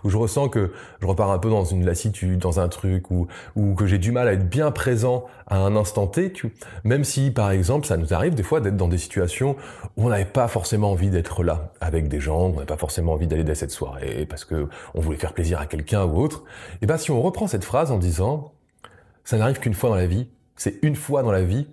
où 0.05 0.11
je 0.11 0.17
ressens 0.19 0.51
que 0.51 0.71
je 1.01 1.07
repars 1.07 1.31
un 1.31 1.39
peu 1.39 1.49
dans 1.49 1.65
une 1.65 1.87
lassitude, 1.87 2.41
dans 2.41 2.61
un 2.61 2.69
truc, 2.69 3.11
ou, 3.11 3.27
ou 3.57 3.75
que 3.75 3.87
j'ai 3.87 3.97
du 3.97 4.13
mal 4.13 4.29
à 4.29 4.35
être 4.35 4.47
bien 4.47 4.71
présent 4.71 5.25
à 5.47 5.57
un 5.57 5.75
instant 5.77 6.07
T, 6.07 6.31
même 6.85 7.05
si, 7.05 7.31
par 7.31 7.51
exemple, 7.51 7.87
ça 7.87 7.97
nous 7.97 8.13
arrive 8.13 8.35
des 8.35 8.43
fois 8.43 8.61
d'être 8.61 8.77
dans 8.77 8.89
des 8.89 8.99
situations 8.99 9.57
où 9.97 10.05
on 10.05 10.09
n'avait 10.11 10.27
pas 10.27 10.47
forcément 10.47 10.93
envie 10.93 11.09
d'être 11.09 11.43
là, 11.43 11.73
avec 11.81 12.09
des 12.09 12.21
gens, 12.21 12.39
on 12.39 12.53
n'avait 12.53 12.67
pas 12.67 12.77
forcément 12.77 13.15
envie 13.15 13.29
d'aller 13.29 13.45
dans 13.45 13.55
cette 13.55 13.71
soirée, 13.71 14.27
parce 14.29 14.45
que 14.45 14.69
on 14.95 15.01
voulait 15.01 15.17
faire 15.17 15.33
plaisir 15.33 15.59
à 15.59 15.65
quelqu'un 15.65 16.05
ou 16.05 16.21
autre. 16.21 16.45
Et 16.83 16.87
ben, 16.87 16.99
si 16.99 17.11
on 17.11 17.23
reprend 17.23 17.47
cette 17.47 17.65
phrase 17.65 17.91
en 17.91 17.97
disant, 17.97 18.53
ça 19.29 19.37
n'arrive 19.37 19.59
qu'une 19.59 19.75
fois 19.75 19.91
dans 19.91 19.97
la 19.97 20.07
vie, 20.07 20.27
c'est 20.57 20.79
une 20.81 20.97
fois 20.97 21.23
dans 21.23 21.31
la 21.31 21.43
vie, 21.43 21.67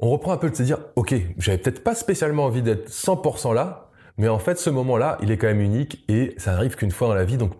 on 0.00 0.10
reprend 0.10 0.32
un 0.32 0.36
peu 0.36 0.50
de 0.50 0.54
se 0.54 0.62
dire, 0.62 0.76
ok, 0.96 1.14
j'avais 1.38 1.56
peut-être 1.56 1.82
pas 1.82 1.94
spécialement 1.94 2.44
envie 2.44 2.60
d'être 2.60 2.90
100% 2.90 3.54
là, 3.54 3.88
mais 4.18 4.28
en 4.28 4.38
fait 4.38 4.58
ce 4.58 4.68
moment-là, 4.68 5.16
il 5.22 5.30
est 5.30 5.38
quand 5.38 5.46
même 5.46 5.62
unique 5.62 6.04
et 6.08 6.34
ça 6.36 6.52
n'arrive 6.52 6.76
qu'une 6.76 6.90
fois 6.90 7.08
dans 7.08 7.14
la 7.14 7.24
vie, 7.24 7.38
donc 7.38 7.52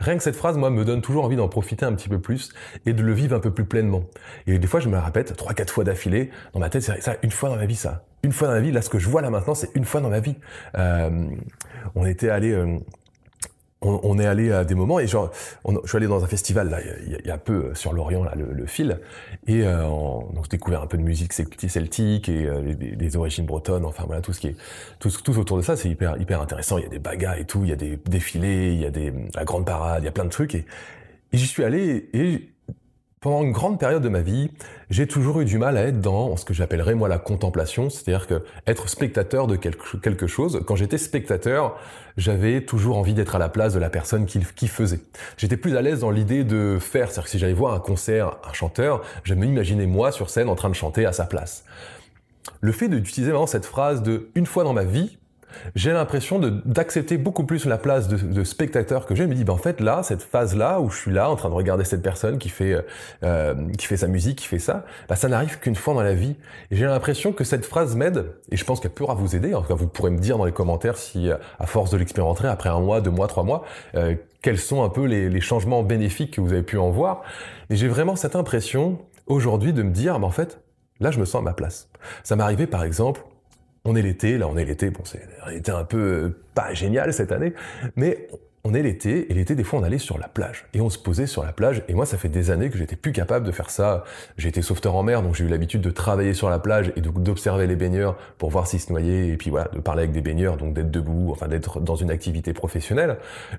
Rien 0.00 0.18
que 0.18 0.22
cette 0.22 0.36
phrase, 0.36 0.58
moi, 0.58 0.68
me 0.68 0.84
donne 0.84 1.00
toujours 1.00 1.24
envie 1.24 1.36
d'en 1.36 1.48
profiter 1.48 1.86
un 1.86 1.94
petit 1.94 2.10
peu 2.10 2.20
plus 2.20 2.52
et 2.84 2.92
de 2.92 3.02
le 3.02 3.12
vivre 3.14 3.34
un 3.34 3.40
peu 3.40 3.52
plus 3.52 3.64
pleinement. 3.64 4.02
Et 4.46 4.58
des 4.58 4.66
fois, 4.66 4.80
je 4.80 4.88
me 4.88 4.94
la 4.94 5.00
répète 5.00 5.34
trois, 5.36 5.54
quatre 5.54 5.72
fois 5.72 5.84
d'affilée. 5.84 6.30
Dans 6.52 6.60
ma 6.60 6.68
tête, 6.68 6.82
c'est 6.82 7.00
ça, 7.00 7.14
une 7.22 7.30
fois 7.30 7.48
dans 7.48 7.56
ma 7.56 7.64
vie, 7.64 7.76
ça. 7.76 8.04
Une 8.22 8.32
fois 8.32 8.48
dans 8.48 8.54
la 8.54 8.60
vie. 8.60 8.72
Là, 8.72 8.82
ce 8.82 8.90
que 8.90 8.98
je 8.98 9.08
vois 9.08 9.22
là 9.22 9.30
maintenant, 9.30 9.54
c'est 9.54 9.70
une 9.74 9.84
fois 9.84 10.02
dans 10.02 10.10
ma 10.10 10.20
vie. 10.20 10.34
Euh, 10.76 11.28
on 11.94 12.04
était 12.04 12.28
allé, 12.28 12.50
euh, 12.50 12.76
on, 13.84 14.18
est 14.18 14.26
allé 14.26 14.52
à 14.52 14.64
des 14.64 14.74
moments 14.74 14.98
et 14.98 15.06
genre, 15.06 15.30
je 15.66 15.88
suis 15.88 15.96
allé 15.96 16.06
dans 16.06 16.24
un 16.24 16.26
festival 16.26 16.70
là, 16.70 16.78
il 17.06 17.26
y 17.26 17.30
a, 17.30 17.38
peu 17.38 17.52
euh, 17.52 17.74
sur 17.74 17.92
l'Orient 17.92 18.24
là, 18.24 18.32
le, 18.34 18.66
fil, 18.66 18.98
et 19.46 19.62
euh, 19.62 19.84
on, 19.86 20.26
on 20.34 20.42
découvert 20.48 20.82
un 20.82 20.86
peu 20.86 20.96
de 20.96 21.02
musique 21.02 21.32
celtique 21.32 22.28
et 22.28 22.46
euh, 22.46 22.74
des, 22.74 23.16
origines 23.16 23.46
bretonnes, 23.46 23.84
enfin 23.84 24.04
voilà 24.06 24.22
tout 24.22 24.32
ce 24.32 24.40
qui 24.40 24.48
est 24.48 24.56
tout 24.98 25.38
autour 25.38 25.56
de 25.56 25.62
ça, 25.62 25.76
c'est 25.76 25.88
hyper 25.88 26.20
hyper 26.20 26.40
intéressant. 26.40 26.78
Il 26.78 26.84
y 26.84 26.86
a 26.86 26.90
des 26.90 26.98
bagas 26.98 27.36
et 27.36 27.44
tout, 27.44 27.60
il 27.62 27.70
y 27.70 27.72
a 27.72 27.76
des 27.76 27.98
défilés, 28.06 28.72
il 28.72 28.80
y 28.80 28.86
a 28.86 28.90
des 28.90 29.12
la 29.34 29.44
grande 29.44 29.66
parade, 29.66 30.02
il 30.02 30.06
y 30.06 30.08
a 30.08 30.12
plein 30.12 30.24
de 30.24 30.30
trucs 30.30 30.54
et, 30.54 30.64
et 31.32 31.36
j'y 31.36 31.46
suis 31.46 31.64
allé 31.64 32.08
et 32.12 32.48
pendant 33.24 33.42
une 33.42 33.52
grande 33.52 33.80
période 33.80 34.02
de 34.02 34.10
ma 34.10 34.20
vie, 34.20 34.50
j'ai 34.90 35.06
toujours 35.06 35.40
eu 35.40 35.46
du 35.46 35.56
mal 35.56 35.78
à 35.78 35.84
être 35.84 35.98
dans 35.98 36.36
ce 36.36 36.44
que 36.44 36.52
j'appellerais 36.52 36.94
moi 36.94 37.08
la 37.08 37.16
contemplation, 37.16 37.88
c'est-à-dire 37.88 38.26
que 38.26 38.44
être 38.66 38.86
spectateur 38.86 39.46
de 39.46 39.56
quelque 39.56 40.26
chose. 40.26 40.60
Quand 40.66 40.76
j'étais 40.76 40.98
spectateur, 40.98 41.78
j'avais 42.18 42.66
toujours 42.66 42.98
envie 42.98 43.14
d'être 43.14 43.34
à 43.34 43.38
la 43.38 43.48
place 43.48 43.72
de 43.72 43.78
la 43.78 43.88
personne 43.88 44.26
qui, 44.26 44.68
faisait. 44.68 45.00
J'étais 45.38 45.56
plus 45.56 45.74
à 45.74 45.80
l'aise 45.80 46.00
dans 46.00 46.10
l'idée 46.10 46.44
de 46.44 46.76
faire, 46.78 47.06
c'est-à-dire 47.06 47.24
que 47.24 47.30
si 47.30 47.38
j'allais 47.38 47.54
voir 47.54 47.72
un 47.72 47.80
concert, 47.80 48.36
un 48.46 48.52
chanteur, 48.52 49.00
je 49.22 49.32
m'imaginais 49.32 49.86
moi 49.86 50.12
sur 50.12 50.28
scène 50.28 50.50
en 50.50 50.54
train 50.54 50.68
de 50.68 50.74
chanter 50.74 51.06
à 51.06 51.14
sa 51.14 51.24
place. 51.24 51.64
Le 52.60 52.72
fait 52.72 52.88
d'utiliser 52.88 53.30
vraiment 53.30 53.46
cette 53.46 53.64
phrase 53.64 54.02
de 54.02 54.28
une 54.34 54.44
fois 54.44 54.64
dans 54.64 54.74
ma 54.74 54.84
vie, 54.84 55.16
j'ai 55.74 55.92
l'impression 55.92 56.40
d'accepter 56.64 57.18
beaucoup 57.18 57.44
plus 57.44 57.64
la 57.64 57.78
place 57.78 58.08
de, 58.08 58.16
de 58.16 58.44
spectateur 58.44 59.06
que 59.06 59.14
j'ai. 59.14 59.24
Je 59.24 59.28
me 59.28 59.34
dis, 59.34 59.44
ben 59.44 59.54
en 59.54 59.58
fait, 59.58 59.80
là, 59.80 60.02
cette 60.02 60.22
phase-là, 60.22 60.80
où 60.80 60.90
je 60.90 60.98
suis 60.98 61.12
là, 61.12 61.30
en 61.30 61.36
train 61.36 61.48
de 61.48 61.54
regarder 61.54 61.84
cette 61.84 62.02
personne 62.02 62.38
qui 62.38 62.48
fait, 62.48 62.84
euh, 63.22 63.54
qui 63.78 63.86
fait 63.86 63.96
sa 63.96 64.08
musique, 64.08 64.38
qui 64.38 64.46
fait 64.46 64.58
ça, 64.58 64.84
ben, 65.08 65.16
ça 65.16 65.28
n'arrive 65.28 65.58
qu'une 65.58 65.74
fois 65.74 65.94
dans 65.94 66.02
la 66.02 66.14
vie. 66.14 66.36
Et 66.70 66.76
j'ai 66.76 66.86
l'impression 66.86 67.32
que 67.32 67.44
cette 67.44 67.64
phrase 67.64 67.96
m'aide, 67.96 68.26
et 68.50 68.56
je 68.56 68.64
pense 68.64 68.80
qu'elle 68.80 68.92
pourra 68.92 69.14
vous 69.14 69.36
aider. 69.36 69.54
En 69.54 69.62
tout 69.62 69.68
cas, 69.68 69.74
vous 69.74 69.88
pourrez 69.88 70.10
me 70.10 70.18
dire 70.18 70.38
dans 70.38 70.44
les 70.44 70.52
commentaires 70.52 70.96
si, 70.96 71.30
euh, 71.30 71.36
à 71.58 71.66
force 71.66 71.90
de 71.90 71.96
l'expérimenter, 71.96 72.46
après 72.46 72.68
un 72.68 72.80
mois, 72.80 73.00
deux 73.00 73.10
mois, 73.10 73.26
trois 73.26 73.44
mois, 73.44 73.64
euh, 73.94 74.14
quels 74.42 74.58
sont 74.58 74.82
un 74.82 74.88
peu 74.88 75.04
les, 75.04 75.30
les 75.30 75.40
changements 75.40 75.82
bénéfiques 75.82 76.32
que 76.32 76.40
vous 76.40 76.52
avez 76.52 76.62
pu 76.62 76.76
en 76.76 76.90
voir. 76.90 77.22
Et 77.70 77.76
j'ai 77.76 77.88
vraiment 77.88 78.16
cette 78.16 78.36
impression, 78.36 78.98
aujourd'hui, 79.26 79.72
de 79.72 79.82
me 79.82 79.90
dire, 79.90 80.18
ben 80.18 80.26
en 80.26 80.30
fait, 80.30 80.60
là, 81.00 81.10
je 81.10 81.18
me 81.18 81.24
sens 81.24 81.40
à 81.40 81.44
ma 81.44 81.54
place. 81.54 81.88
Ça 82.22 82.36
m'est 82.36 82.42
arrivé, 82.42 82.66
par 82.66 82.84
exemple, 82.84 83.22
on 83.84 83.96
est 83.96 84.02
l'été, 84.02 84.38
là 84.38 84.48
on 84.48 84.56
est 84.56 84.64
l'été, 84.64 84.90
bon 84.90 85.02
c'est 85.04 85.68
un 85.68 85.84
peu 85.84 85.98
euh, 85.98 86.40
pas 86.54 86.72
génial 86.74 87.12
cette 87.12 87.32
année, 87.32 87.52
mais 87.96 88.28
on 88.66 88.72
est 88.72 88.82
l'été, 88.82 89.30
et 89.30 89.34
l'été 89.34 89.54
des 89.54 89.62
fois 89.62 89.80
on 89.80 89.82
allait 89.82 89.98
sur 89.98 90.16
la 90.18 90.26
plage, 90.26 90.66
et 90.72 90.80
on 90.80 90.88
se 90.88 90.98
posait 90.98 91.26
sur 91.26 91.44
la 91.44 91.52
plage, 91.52 91.82
et 91.88 91.92
moi 91.92 92.06
ça 92.06 92.16
fait 92.16 92.30
des 92.30 92.50
années 92.50 92.70
que 92.70 92.78
j'étais 92.78 92.96
plus 92.96 93.12
capable 93.12 93.46
de 93.46 93.52
faire 93.52 93.68
ça, 93.68 94.04
j'ai 94.38 94.48
été 94.48 94.62
sauveteur 94.62 94.94
en 94.94 95.02
mer, 95.02 95.22
donc 95.22 95.34
j'ai 95.34 95.44
eu 95.44 95.48
l'habitude 95.48 95.82
de 95.82 95.90
travailler 95.90 96.32
sur 96.32 96.48
la 96.48 96.58
plage 96.58 96.92
et 96.96 97.02
d'observer 97.02 97.66
les 97.66 97.76
baigneurs 97.76 98.16
pour 98.38 98.48
voir 98.48 98.66
s'ils 98.66 98.80
se 98.80 98.90
noyaient, 98.90 99.28
et 99.28 99.36
puis 99.36 99.50
voilà, 99.50 99.68
de 99.68 99.80
parler 99.80 100.04
avec 100.04 100.12
des 100.12 100.22
baigneurs, 100.22 100.56
donc 100.56 100.72
d'être 100.72 100.90
debout, 100.90 101.28
enfin 101.30 101.48
d'être 101.48 101.80
dans 101.80 101.96
une 101.96 102.10
activité 102.10 102.54
professionnelle. 102.54 103.18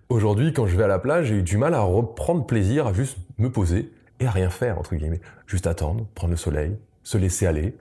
Aujourd'hui 0.10 0.54
quand 0.54 0.66
je 0.66 0.76
vais 0.76 0.86
à 0.86 0.88
la 0.88 1.00
plage, 1.00 1.28
j'ai 1.28 1.36
eu 1.36 1.44
du 1.44 1.58
mal 1.58 1.76
à 1.76 1.82
reprendre 1.82 2.48
plaisir 2.48 2.88
à 2.88 2.94
juste 2.94 3.18
me 3.38 3.52
poser 3.52 3.92
et 4.20 4.26
à 4.26 4.32
rien 4.32 4.50
faire, 4.50 4.80
entre 4.80 4.96
guillemets, 4.96 5.22
juste 5.46 5.68
attendre, 5.68 6.08
prendre 6.16 6.32
le 6.32 6.38
soleil, 6.38 6.76
se 7.04 7.20
laisser 7.20 7.46
aller, 7.46 7.76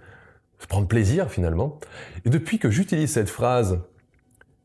prendre 0.67 0.89
plaisir 0.89 1.31
finalement. 1.31 1.79
Et 2.25 2.31
depuis 2.31 2.59
que 2.59 2.71
j'utilise 2.71 3.13
cette 3.13 3.31
phrase 3.31 3.81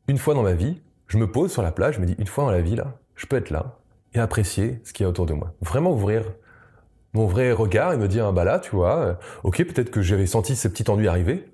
une 0.08 0.18
fois 0.18 0.34
dans 0.34 0.44
ma 0.44 0.54
vie, 0.54 0.82
je 1.08 1.18
me 1.18 1.32
pose 1.32 1.52
sur 1.52 1.62
la 1.62 1.72
plage, 1.72 1.96
je 1.96 2.00
me 2.00 2.06
dis 2.06 2.16
une 2.18 2.28
fois 2.28 2.46
dans 2.46 2.52
la 2.52 2.62
vie 2.62 2.76
là, 2.76 3.00
je 3.16 3.26
peux 3.26 3.38
être 3.38 3.50
là 3.50 3.80
et 4.14 4.20
apprécier 4.20 4.80
ce 4.84 4.94
qu'il 4.94 5.04
y 5.04 5.06
a 5.06 5.10
autour 5.10 5.26
de 5.26 5.34
moi. 5.34 5.54
Vraiment 5.62 5.92
ouvrir 5.92 6.24
mon 7.14 7.26
vrai 7.26 7.52
regard, 7.52 7.94
il 7.94 8.00
me 8.00 8.08
dit, 8.08 8.20
ah, 8.20 8.32
bah 8.32 8.44
là, 8.44 8.60
tu 8.60 8.72
vois, 8.72 9.00
euh, 9.00 9.14
ok, 9.44 9.58
peut-être 9.66 9.90
que 9.90 10.02
j'avais 10.02 10.28
senti 10.28 10.56
ce 10.56 10.68
petit 10.68 10.90
ennui 10.90 11.08
arriver, 11.08 11.52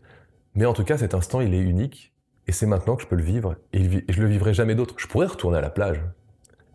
mais 0.53 0.65
en 0.65 0.73
tout 0.73 0.83
cas, 0.83 0.97
cet 0.97 1.13
instant, 1.13 1.41
il 1.41 1.53
est 1.53 1.59
unique, 1.59 2.13
et 2.47 2.51
c'est 2.51 2.65
maintenant 2.65 2.95
que 2.95 3.03
je 3.03 3.07
peux 3.07 3.15
le 3.15 3.23
vivre, 3.23 3.55
et, 3.71 3.83
je 3.83 4.21
le 4.21 4.27
vivrai 4.27 4.53
jamais 4.53 4.75
d'autre. 4.75 4.95
Je 4.97 5.07
pourrais 5.07 5.27
retourner 5.27 5.57
à 5.57 5.61
la 5.61 5.69
plage, 5.69 6.01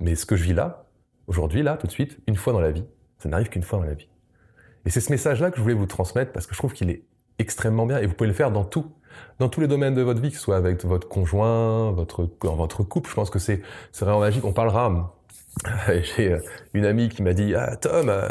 mais 0.00 0.15
ce 0.15 0.25
que 0.25 0.37
je 0.37 0.45
vis 0.45 0.55
là, 0.55 0.87
aujourd'hui, 1.27 1.62
là, 1.62 1.77
tout 1.77 1.87
de 1.87 1.93
suite, 1.93 2.19
une 2.27 2.37
fois 2.37 2.53
dans 2.53 2.61
la 2.61 2.71
vie, 2.71 2.87
ça 3.19 3.29
n'arrive 3.29 3.49
qu'une 3.49 3.62
fois 3.62 3.79
dans 3.79 3.85
la 3.85 3.95
vie. 3.95 4.09
Et 4.87 4.91
c'est 4.91 5.00
ce 5.00 5.12
message-là 5.12 5.50
que 5.50 5.59
je 5.59 5.62
voulais 5.62 5.75
vous 5.75 5.87
transmettre, 5.87 6.33
parce 6.33 6.47
que 6.47 6.55
je 6.55 6.59
trouve 6.59 6.73
qu'il 6.73 6.89
est 6.91 7.05
extrêmement 7.40 7.87
bien, 7.87 7.99
et 7.99 8.06
vous 8.06 8.14
pouvez 8.14 8.28
le 8.28 8.35
faire 8.35 8.50
dans 8.50 8.64
tout, 8.64 8.87
dans 9.38 9.49
tous 9.49 9.61
les 9.61 9.68
domaines 9.68 9.94
de 9.94 10.02
votre 10.02 10.20
vie, 10.20 10.30
que 10.30 10.37
ce 10.37 10.42
soit 10.42 10.56
avec 10.56 10.85
votre 10.85 11.09
conjoint, 11.09 11.90
votre, 11.92 12.28
votre 12.42 12.82
couple, 12.85 13.11
je 13.11 13.14
pense 13.14 13.30
que 13.30 13.38
c'est 13.38 13.62
vraiment 14.00 14.20
magique. 14.20 14.44
On 14.44 14.52
parlera 14.52 15.14
j'ai 16.16 16.32
euh, 16.32 16.38
une 16.75 16.87
amie 16.87 17.09
qui 17.09 17.23
m'a 17.23 17.32
dit 17.32 17.54
ah, 17.54 17.76
Tom 17.76 18.09
euh, 18.09 18.28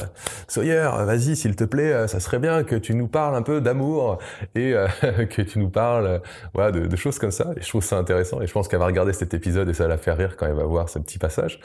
Sawyer 0.48 0.90
vas-y 1.04 1.36
s'il 1.36 1.56
te 1.56 1.66
plaît 1.66 1.92
euh, 1.92 2.08
ça 2.08 2.20
serait 2.20 2.40
bien 2.40 2.64
que 2.64 2.76
tu 2.76 2.96
nous 2.96 3.08
parles 3.08 3.36
un 3.36 3.42
peu 3.42 3.60
d'amour 3.60 4.20
et 4.56 4.74
que 5.30 5.42
tu 5.42 5.60
nous 5.60 5.70
parles 5.70 6.22
voilà, 6.54 6.72
de, 6.72 6.96
choses 6.96 7.20
comme 7.20 7.32
ça. 7.32 7.52
Je 7.60 7.68
trouve 7.68 7.84
ça 7.84 7.98
intéressant 7.98 8.42
et 8.42 8.48
je 8.48 8.54
pense 8.54 8.68
qu'elle 8.68 8.80
va 8.80 8.86
regarder 8.86 9.14
cet 9.14 9.34
épisode 9.34 9.70
et 9.70 9.74
ça 9.74 9.84
va 9.84 9.90
la 9.90 9.98
faire 9.98 10.18
rire 10.18 10.38
quand 10.38 10.46
elle 10.48 10.56
va 10.56 10.64
voir 10.64 10.90
ce 10.90 10.98
petit 11.00 11.18
passage 11.18 11.60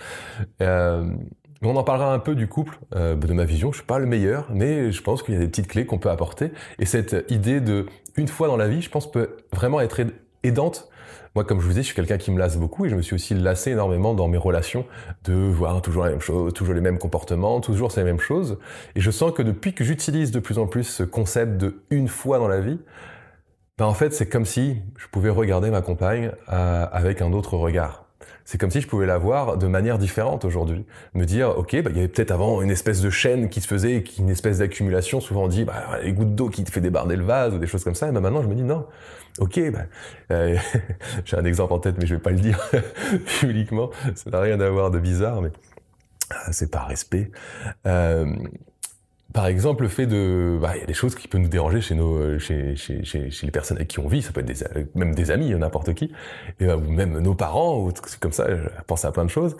on 1.67 1.77
en 1.77 1.85
parlera 1.85 2.13
un 2.13 2.19
peu 2.19 2.35
du 2.35 2.47
couple, 2.49 2.79
de 2.93 3.33
ma 3.33 3.45
vision. 3.45 3.73
Je 3.73 3.79
suis 3.79 3.87
pas 3.87 3.99
le 3.99 4.07
meilleur, 4.07 4.47
mais 4.53 4.93
je 4.93 5.03
pense 5.03 5.23
qu'il 5.23 5.35
y 5.35 5.37
a 5.37 5.41
des 5.41 5.49
petites 5.49 5.69
clés 5.69 5.87
qu'on 5.87 5.99
peut 5.99 6.11
apporter. 6.11 6.53
Et 6.79 6.87
cette 6.87 7.25
idée 7.29 7.61
de 7.61 7.87
une 8.17 8.29
fois 8.29 8.49
dans 8.49 8.57
la 8.57 8.69
vie, 8.69 8.83
je 8.83 8.91
pense 8.91 9.11
peut 9.11 9.37
vraiment 9.53 9.81
être 9.81 10.01
aidante 10.43 10.89
moi, 11.35 11.43
comme 11.43 11.61
je 11.61 11.67
vous 11.67 11.73
dis, 11.73 11.81
je 11.81 11.87
suis 11.87 11.97
quelqu'un 11.97 12.17
qui 12.17 12.31
me 12.31 12.39
lasse 12.39 12.57
beaucoup 12.57 12.87
et 12.87 12.89
je 12.89 12.95
me 12.95 13.03
suis 13.03 13.15
aussi 13.15 13.35
lassé 13.35 13.73
énormément 13.73 14.15
dans 14.15 14.29
mes 14.29 14.39
relations 14.39 14.87
de 15.25 15.35
voir 15.35 15.83
toujours 15.83 16.05
la 16.05 16.11
même 16.11 16.21
chose, 16.21 16.53
toujours 16.53 16.75
les 16.75 16.81
mêmes 16.81 16.99
comportements, 16.99 17.61
toujours 17.61 17.91
ces 17.91 18.05
mêmes 18.05 18.21
choses. 18.21 18.59
Et 18.95 19.01
je 19.01 19.11
sens 19.11 19.33
que 19.33 19.43
depuis 19.43 19.75
que 19.75 19.83
j'utilise 19.83 20.31
de 20.31 20.39
plus 20.39 20.59
en 20.59 20.69
plus 20.69 20.85
ce 20.85 21.03
concept 21.03 21.57
de 21.57 21.83
une 21.91 22.07
fois 22.07 22.39
dans 22.39 22.47
la 22.47 22.61
vie, 22.61 22.79
ben 23.79 23.87
en 23.87 23.95
fait, 23.95 24.15
c'est 24.15 24.29
comme 24.29 24.45
si 24.45 24.77
je 24.97 25.09
pouvais 25.09 25.31
regarder 25.31 25.71
ma 25.71 25.83
compagne 25.83 26.31
euh, 26.53 26.87
avec 26.93 27.21
un 27.21 27.33
autre 27.33 27.57
regard 27.57 28.04
c'est 28.45 28.59
comme 28.59 28.71
si 28.71 28.81
je 28.81 28.87
pouvais 28.87 29.07
la 29.07 29.19
voir 29.19 29.57
de 29.57 29.67
manière 29.67 29.99
différente 29.99 30.45
aujourd'hui. 30.45 30.85
Me 31.15 31.25
dire, 31.25 31.57
ok, 31.57 31.83
bah, 31.83 31.91
il 31.91 31.97
y 31.97 31.99
avait 31.99 32.09
peut-être 32.09 32.31
avant 32.31 32.63
une 32.63 32.71
espèce 32.71 33.01
de 33.01 33.11
chaîne 33.11 33.49
qui 33.49 33.61
se 33.61 33.67
faisait, 33.67 34.05
une 34.19 34.31
espèce 34.31 34.59
d'accumulation. 34.59 35.21
Souvent 35.21 35.45
on 35.45 35.49
dit, 35.49 35.65
bah, 35.65 35.99
les 36.03 36.13
gouttes 36.13 36.35
d'eau 36.35 36.49
qui 36.49 36.65
te 36.65 36.71
fait 36.71 36.81
débarder 36.81 37.17
le 37.17 37.25
vase 37.25 37.55
ou 37.55 37.59
des 37.59 37.67
choses 37.67 37.85
comme 37.85 37.95
ça. 37.95 38.09
Et 38.09 38.13
bah, 38.13 38.21
maintenant 38.21 38.43
je 38.43 38.49
me 38.49 38.55
dis, 38.55 38.63
non, 38.63 38.87
ok, 39.39 39.71
bah, 39.71 39.81
euh, 40.31 40.57
j'ai 41.25 41.37
un 41.37 41.45
exemple 41.45 41.73
en 41.73 41.79
tête, 41.79 41.97
mais 41.99 42.07
je 42.07 42.15
vais 42.15 42.21
pas 42.21 42.31
le 42.31 42.41
dire 42.41 42.59
publiquement. 43.41 43.91
Ça 44.15 44.31
n'a 44.31 44.41
rien 44.41 44.61
à 44.61 44.69
voir 44.69 44.91
de 44.91 44.99
bizarre, 44.99 45.41
mais 45.41 45.51
ah, 46.31 46.53
c'est 46.53 46.71
par 46.71 46.89
respect. 46.89 47.31
Euh, 47.87 48.27
par 49.35 49.49
exemple, 49.49 49.83
le 49.83 49.89
fait 49.89 50.07
de, 50.07 50.57
bah, 50.63 50.77
il 50.77 50.81
y 50.81 50.83
a 50.85 50.87
des 50.87 50.95
choses 50.95 51.17
qui 51.17 51.27
peuvent 51.27 51.41
nous 51.41 51.49
déranger 51.49 51.81
chez 51.81 51.97
nos, 51.97 52.15
euh, 52.15 52.39
chez, 52.39 52.77
chez, 52.77 53.03
chez, 53.05 53.29
les 53.43 53.51
personnes 53.51 53.77
avec 53.77 53.89
qui 53.89 53.99
on 53.99 54.07
vit. 54.07 54.23
Ça 54.23 54.31
peut 54.31 54.45
être 54.49 54.77
euh, 54.77 54.85
même 54.95 55.13
des 55.13 55.33
amis, 55.33 55.53
n'importe 55.57 55.93
qui, 55.93 56.13
et 56.61 56.67
bah, 56.67 56.77
ou 56.77 56.89
même 56.89 57.19
nos 57.19 57.35
parents, 57.35 57.81
ou 57.81 57.93
comme 58.21 58.31
ça. 58.31 58.47
Je 58.49 58.63
pense 58.87 59.05
à 59.05 59.11
plein 59.11 59.25
de 59.25 59.31
choses. 59.31 59.57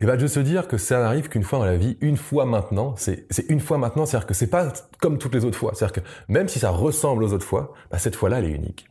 Et 0.00 0.06
bah, 0.06 0.16
de 0.16 0.26
se 0.26 0.40
dire 0.40 0.66
que 0.66 0.76
ça 0.76 0.98
n'arrive 0.98 1.28
qu'une 1.28 1.44
fois 1.44 1.60
dans 1.60 1.66
la 1.66 1.76
vie, 1.76 1.96
une 2.00 2.16
fois 2.16 2.46
maintenant. 2.46 2.94
C'est, 2.96 3.24
c'est 3.30 3.48
une 3.48 3.60
fois 3.60 3.78
maintenant. 3.78 4.06
C'est-à-dire 4.06 4.26
que 4.26 4.34
c'est 4.34 4.48
pas 4.48 4.72
comme 5.00 5.18
toutes 5.18 5.36
les 5.36 5.44
autres 5.44 5.56
fois. 5.56 5.70
C'est-à-dire 5.72 6.02
que 6.02 6.08
même 6.26 6.48
si 6.48 6.58
ça 6.58 6.70
ressemble 6.70 7.22
aux 7.22 7.32
autres 7.32 7.46
fois, 7.46 7.74
bah, 7.92 7.98
cette 7.98 8.16
fois-là, 8.16 8.40
elle 8.40 8.46
est 8.46 8.54
unique 8.56 8.88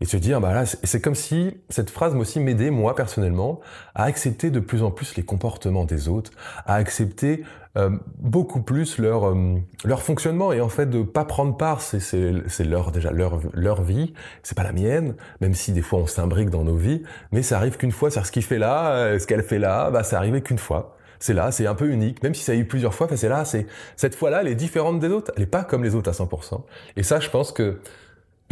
et 0.00 0.04
se 0.04 0.16
dire, 0.16 0.40
bah 0.40 0.52
là, 0.52 0.64
c'est 0.66 1.00
comme 1.00 1.14
si 1.14 1.56
cette 1.68 1.90
phrase 1.90 2.14
aussi 2.14 2.40
m'aidait, 2.40 2.70
moi 2.70 2.94
personnellement, 2.94 3.60
à 3.94 4.04
accepter 4.04 4.50
de 4.50 4.60
plus 4.60 4.82
en 4.82 4.90
plus 4.90 5.16
les 5.16 5.24
comportements 5.24 5.84
des 5.84 6.08
autres, 6.08 6.32
à 6.66 6.74
accepter 6.74 7.44
euh, 7.76 7.90
beaucoup 8.18 8.62
plus 8.62 8.98
leur 8.98 9.26
euh, 9.26 9.56
leur 9.84 10.00
fonctionnement 10.02 10.52
et 10.52 10.60
en 10.60 10.68
fait 10.68 10.86
de 10.86 11.02
pas 11.02 11.24
prendre 11.24 11.56
part, 11.56 11.80
c'est 11.80 12.64
leur 12.64 12.92
déjà 12.92 13.10
leur 13.10 13.40
leur 13.52 13.82
vie, 13.82 14.14
c'est 14.44 14.56
pas 14.56 14.62
la 14.62 14.72
mienne, 14.72 15.16
même 15.40 15.54
si 15.54 15.72
des 15.72 15.82
fois 15.82 15.98
on 15.98 16.06
s'imbrique 16.06 16.50
dans 16.50 16.62
nos 16.62 16.76
vies, 16.76 17.02
mais 17.32 17.42
ça 17.42 17.56
arrive 17.56 17.76
qu'une 17.76 17.90
fois, 17.90 18.12
c'est 18.12 18.22
ce 18.22 18.30
qu'il 18.30 18.44
fait 18.44 18.58
là, 18.58 18.92
euh, 18.92 19.18
ce 19.18 19.26
qu'elle 19.26 19.42
fait 19.42 19.58
là, 19.58 19.90
bah 19.90 20.04
ça 20.04 20.18
arrivé 20.18 20.40
qu'une 20.40 20.58
fois. 20.58 20.96
C'est 21.18 21.32
là, 21.32 21.50
c'est 21.50 21.66
un 21.66 21.74
peu 21.74 21.88
unique, 21.88 22.22
même 22.22 22.34
si 22.34 22.44
ça 22.44 22.52
a 22.52 22.54
eu 22.54 22.66
plusieurs 22.66 22.94
fois, 22.94 23.08
c'est 23.16 23.28
là, 23.28 23.44
c'est 23.44 23.66
cette 23.96 24.14
fois-là, 24.14 24.42
elle 24.42 24.48
est 24.48 24.54
différente 24.54 25.00
des 25.00 25.08
autres, 25.08 25.32
elle 25.36 25.44
est 25.44 25.46
pas 25.46 25.64
comme 25.64 25.82
les 25.82 25.94
autres 25.94 26.10
à 26.10 26.12
100%. 26.12 26.62
Et 26.96 27.02
ça, 27.02 27.18
je 27.18 27.30
pense 27.30 27.50
que 27.50 27.80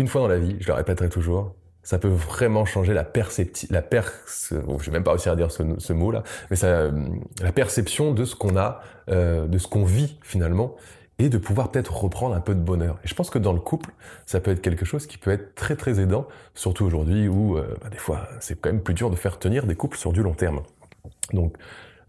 une 0.03 0.09
fois 0.09 0.21
dans 0.21 0.29
la 0.29 0.39
vie, 0.39 0.57
je 0.59 0.67
le 0.67 0.75
répéterai 0.75 1.09
toujours, 1.09 1.55
ça 1.85 1.99
peut 2.01 2.09
vraiment 2.09 2.65
changer 2.65 2.93
la 2.93 3.05
perception, 3.05 3.69
la 3.71 3.83
per, 3.83 4.03
je 4.51 4.57
vais 4.57 4.91
même 4.91 5.05
pas 5.05 5.13
réussir 5.13 5.37
dire 5.37 5.51
ce, 5.53 5.93
mot-là, 5.93 6.25
mais 6.51 6.57
ça, 6.57 6.91
la 7.41 7.53
perception 7.53 8.13
de 8.13 8.25
ce 8.25 8.35
qu'on 8.35 8.57
a, 8.57 8.81
euh, 9.11 9.47
de 9.47 9.59
ce 9.59 9.69
qu'on 9.69 9.85
vit 9.85 10.19
finalement, 10.23 10.75
et 11.21 11.29
de 11.29 11.39
pouvoir 11.39 11.71
peut-être 11.71 11.95
reprendre 11.95 12.35
un 12.35 12.41
peu 12.41 12.57
de 12.57 12.61
bonheur. 12.61 12.99
Et 13.05 13.09
je 13.09 13.15
pense 13.15 13.31
que 13.31 13.39
dans 13.39 13.53
le 13.53 13.61
couple, 13.61 13.91
ça 14.27 14.41
peut 14.41 14.51
être 14.51 14.61
quelque 14.61 14.85
chose 14.85 15.07
qui 15.07 15.19
peut 15.19 15.31
être 15.31 15.55
très 15.55 15.77
très 15.77 16.01
aidant, 16.01 16.27
surtout 16.55 16.85
aujourd'hui 16.85 17.29
où 17.29 17.57
euh, 17.57 17.77
bah, 17.81 17.91
des 17.91 17.99
fois 17.99 18.29
c'est 18.41 18.61
quand 18.61 18.71
même 18.71 18.83
plus 18.83 18.95
dur 18.95 19.09
de 19.09 19.15
faire 19.15 19.39
tenir 19.39 19.67
des 19.67 19.77
couples 19.77 19.99
sur 19.99 20.13
du 20.13 20.23
long 20.23 20.35
terme. 20.35 20.63
Donc 21.33 21.57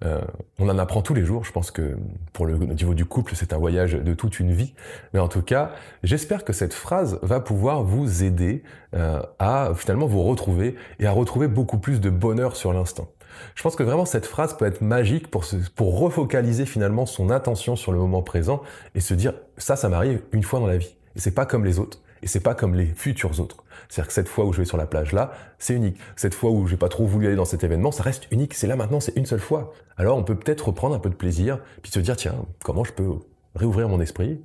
euh, 0.03 0.21
on 0.59 0.69
en 0.69 0.77
apprend 0.77 1.01
tous 1.01 1.13
les 1.13 1.23
jours. 1.23 1.45
Je 1.45 1.51
pense 1.51 1.71
que 1.71 1.97
pour 2.33 2.45
le 2.45 2.57
niveau 2.57 2.93
du 2.93 3.05
couple, 3.05 3.35
c'est 3.35 3.53
un 3.53 3.57
voyage 3.57 3.93
de 3.93 4.13
toute 4.13 4.39
une 4.39 4.51
vie. 4.51 4.73
Mais 5.13 5.19
en 5.19 5.27
tout 5.27 5.41
cas, 5.41 5.71
j'espère 6.03 6.43
que 6.43 6.53
cette 6.53 6.73
phrase 6.73 7.19
va 7.21 7.39
pouvoir 7.39 7.83
vous 7.83 8.23
aider 8.23 8.63
euh, 8.95 9.21
à 9.39 9.71
finalement 9.75 10.07
vous 10.07 10.23
retrouver 10.23 10.75
et 10.99 11.05
à 11.05 11.11
retrouver 11.11 11.47
beaucoup 11.47 11.77
plus 11.77 12.01
de 12.01 12.09
bonheur 12.09 12.55
sur 12.55 12.73
l'instant. 12.73 13.09
Je 13.55 13.63
pense 13.63 13.75
que 13.75 13.83
vraiment 13.83 14.05
cette 14.05 14.25
phrase 14.25 14.55
peut 14.55 14.65
être 14.65 14.81
magique 14.81 15.31
pour, 15.31 15.45
pour 15.75 15.99
refocaliser 15.99 16.65
finalement 16.65 17.05
son 17.05 17.29
attention 17.29 17.75
sur 17.75 17.91
le 17.91 17.97
moment 17.97 18.21
présent 18.21 18.61
et 18.95 18.99
se 18.99 19.13
dire 19.13 19.33
ça, 19.57 19.75
ça 19.75 19.89
m'arrive 19.89 20.21
une 20.31 20.43
fois 20.43 20.59
dans 20.59 20.67
la 20.67 20.77
vie. 20.77 20.95
Et 21.15 21.19
c'est 21.19 21.33
pas 21.33 21.45
comme 21.45 21.65
les 21.65 21.79
autres. 21.79 22.02
Et 22.23 22.27
c'est 22.27 22.39
pas 22.39 22.55
comme 22.55 22.73
les 22.73 22.85
futurs 22.85 23.41
autres. 23.41 23.65
C'est-à-dire 23.89 24.07
que 24.07 24.13
cette 24.13 24.29
fois 24.29 24.45
où 24.45 24.53
je 24.53 24.59
vais 24.59 24.65
sur 24.65 24.77
la 24.77 24.85
plage 24.85 25.11
là, 25.11 25.33
c'est 25.59 25.75
unique. 25.75 25.97
Cette 26.15 26.33
fois 26.33 26.51
où 26.51 26.65
j'ai 26.67 26.77
pas 26.77 26.87
trop 26.87 27.05
voulu 27.05 27.27
aller 27.27 27.35
dans 27.35 27.43
cet 27.43 27.65
événement, 27.65 27.91
ça 27.91 28.01
reste 28.01 28.27
unique. 28.31 28.53
C'est 28.53 28.65
là 28.65 28.77
maintenant, 28.77 29.01
c'est 29.01 29.15
une 29.17 29.25
seule 29.25 29.41
fois. 29.41 29.73
Alors 29.97 30.17
on 30.17 30.23
peut 30.23 30.35
peut-être 30.35 30.69
reprendre 30.69 30.95
un 30.95 30.99
peu 30.99 31.09
de 31.09 31.15
plaisir, 31.15 31.59
puis 31.81 31.91
se 31.91 31.99
dire 31.99 32.15
tiens, 32.15 32.45
comment 32.63 32.85
je 32.85 32.93
peux 32.93 33.09
réouvrir 33.55 33.89
mon 33.89 33.99
esprit 33.99 34.41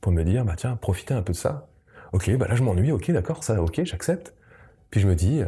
pour 0.00 0.10
me 0.10 0.24
dire 0.24 0.44
bah 0.46 0.54
tiens, 0.56 0.76
profiter 0.76 1.12
un 1.12 1.20
peu 1.20 1.34
de 1.34 1.38
ça. 1.38 1.68
Ok, 2.12 2.34
bah 2.38 2.48
là 2.48 2.54
je 2.56 2.62
m'ennuie. 2.62 2.92
Ok, 2.92 3.10
d'accord, 3.10 3.44
ça, 3.44 3.62
ok, 3.62 3.82
j'accepte. 3.84 4.34
Puis 4.90 5.00
je 5.00 5.06
me 5.06 5.14
dis 5.14 5.42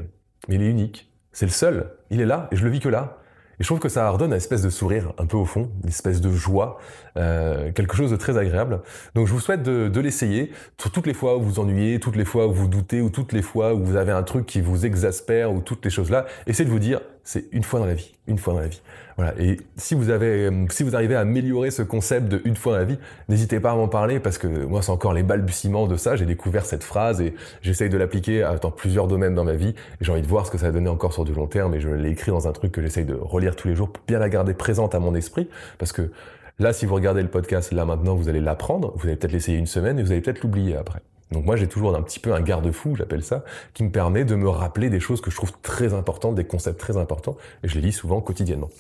mais 0.49 0.57
il 0.57 0.63
est 0.63 0.69
unique. 0.69 1.11
C'est 1.33 1.47
le 1.47 1.53
seul. 1.53 1.93
Il 2.11 2.21
est 2.21 2.27
là 2.27 2.49
et 2.53 2.57
je 2.57 2.65
le 2.65 2.71
vis 2.71 2.81
que 2.81 2.91
là. 2.91 3.20
Et 3.61 3.62
je 3.62 3.69
trouve 3.69 3.79
que 3.79 3.90
ça 3.90 4.09
redonne 4.09 4.31
une 4.31 4.37
espèce 4.37 4.62
de 4.62 4.71
sourire 4.71 5.12
un 5.19 5.26
peu 5.26 5.37
au 5.37 5.45
fond, 5.45 5.71
une 5.83 5.90
espèce 5.90 6.23
de 6.23 6.33
joie, 6.33 6.79
euh, 7.19 7.71
quelque 7.73 7.95
chose 7.95 8.11
de 8.11 8.17
très 8.17 8.38
agréable. 8.38 8.81
Donc 9.14 9.26
je 9.26 9.35
vous 9.35 9.40
souhaite 9.40 9.62
de, 9.62 9.88
de 9.88 10.00
l'essayer. 10.00 10.50
Toutes 10.79 11.07
les 11.07 11.12
fois 11.12 11.37
où 11.37 11.43
vous 11.43 11.61
ennuyez, 11.61 12.00
toutes 12.00 12.17
les 12.17 12.25
fois 12.25 12.47
où 12.47 12.52
vous 12.55 12.69
doutez, 12.69 13.02
ou 13.02 13.11
toutes 13.11 13.35
les 13.35 13.43
fois 13.43 13.75
où 13.75 13.85
vous 13.85 13.97
avez 13.97 14.12
un 14.12 14.23
truc 14.23 14.47
qui 14.47 14.62
vous 14.62 14.87
exaspère, 14.87 15.52
ou 15.52 15.61
toutes 15.61 15.85
les 15.85 15.90
choses 15.90 16.11
là, 16.11 16.25
essayez 16.47 16.64
de 16.64 16.71
vous 16.71 16.79
dire, 16.79 17.02
c'est 17.25 17.45
une 17.53 17.62
fois 17.62 17.81
dans 17.81 17.87
la 17.87 17.95
vie, 17.95 18.15
une 18.27 18.39
fois 18.39 18.55
dans 18.55 18.61
la 18.61 18.69
vie. 18.69 18.81
Voilà. 19.17 19.35
Et 19.39 19.59
si 19.77 19.95
vous 19.95 20.11
avez, 20.11 20.47
euh, 20.47 20.67
si 20.71 20.83
vous 20.83 20.97
arrivez 20.97 21.15
à 21.15 21.21
améliorer 21.21 21.71
ce 21.71 21.83
concept 21.83 22.29
de 22.29 22.41
une 22.45 22.57
fois 22.57 22.73
dans 22.73 22.79
la 22.79 22.85
vie, 22.85 22.99
n'hésitez 23.29 23.61
pas 23.61 23.73
à 23.73 23.75
m'en 23.75 23.89
parler 23.89 24.21
parce 24.21 24.39
que 24.39 24.47
moi 24.47 24.83
c'est 24.83 24.91
encore 24.91 25.12
les 25.12 25.23
balbutiements 25.23 25.87
de 25.87 25.97
ça. 25.97 26.17
J'ai 26.17 26.27
découvert 26.27 26.65
cette 26.65 26.85
phrase 26.85 27.21
et 27.21 27.35
j'essaye 27.62 27.91
de 27.91 27.99
l'appliquer 27.99 28.49
dans 28.62 28.71
plusieurs 28.71 29.07
domaines 29.07 29.35
dans 29.35 29.45
ma 29.45 29.55
vie. 29.55 29.75
J'ai 30.00 30.12
envie 30.12 30.23
de 30.23 30.27
voir 30.27 30.47
ce 30.47 30.50
que 30.50 30.59
ça 30.59 30.67
va 30.67 30.73
donner 30.73 30.89
encore 30.89 31.12
sur 31.12 31.25
du 31.25 31.35
long 31.35 31.47
terme 31.47 31.75
et 31.75 31.81
je 31.81 31.89
l'ai 31.89 32.11
écrit 32.11 32.31
dans 32.31 32.49
un 32.49 32.53
truc 32.53 32.73
que 32.73 32.83
j'essaye 32.83 33.05
de 33.05 33.15
relire 33.15 33.57
tous 33.57 33.69
les 33.69 33.75
jours 33.75 33.93
pour 33.93 34.03
bien 34.07 34.19
la 34.19 34.29
garder 34.29 34.55
présente 34.55 34.95
à 34.95 35.00
mon 35.00 35.15
esprit 35.15 35.49
parce 35.79 35.93
que 35.93 36.11
là, 36.59 36.73
si 36.73 36.87
vous 36.87 36.95
regardez 36.95 37.23
le 37.23 37.29
podcast 37.29 37.73
là 37.73 37.85
maintenant, 37.85 38.15
vous 38.15 38.29
allez 38.29 38.41
l'apprendre, 38.41 38.93
vous 38.97 39.07
allez 39.07 39.17
peut-être 39.17 39.33
l'essayer 39.33 39.59
une 39.59 39.67
semaine 39.67 39.99
et 39.99 40.03
vous 40.03 40.12
allez 40.12 40.21
peut-être 40.21 40.43
l'oublier 40.43 40.77
après. 40.77 41.00
Donc 41.33 41.45
moi 41.45 41.57
j'ai 41.57 41.69
toujours 41.69 41.95
un 41.95 42.03
petit 42.03 42.19
peu 42.19 42.35
un 42.35 42.41
garde-fou, 42.41 42.97
j'appelle 42.97 43.23
ça, 43.23 43.45
qui 43.75 43.85
me 43.85 43.91
permet 43.91 44.25
de 44.25 44.35
me 44.35 44.49
rappeler 44.49 44.91
des 44.91 45.01
choses 45.01 45.21
que 45.21 45.31
je 45.31 45.37
trouve 45.37 45.53
très 45.63 45.95
importantes, 45.95 46.35
des 46.35 46.45
concepts 46.45 46.81
très 46.81 46.97
importants, 46.97 47.37
et 47.63 47.69
je 47.69 47.75
les 47.77 47.83
lis 47.83 47.93
souvent 47.93 48.21
quotidiennement. 48.21 48.71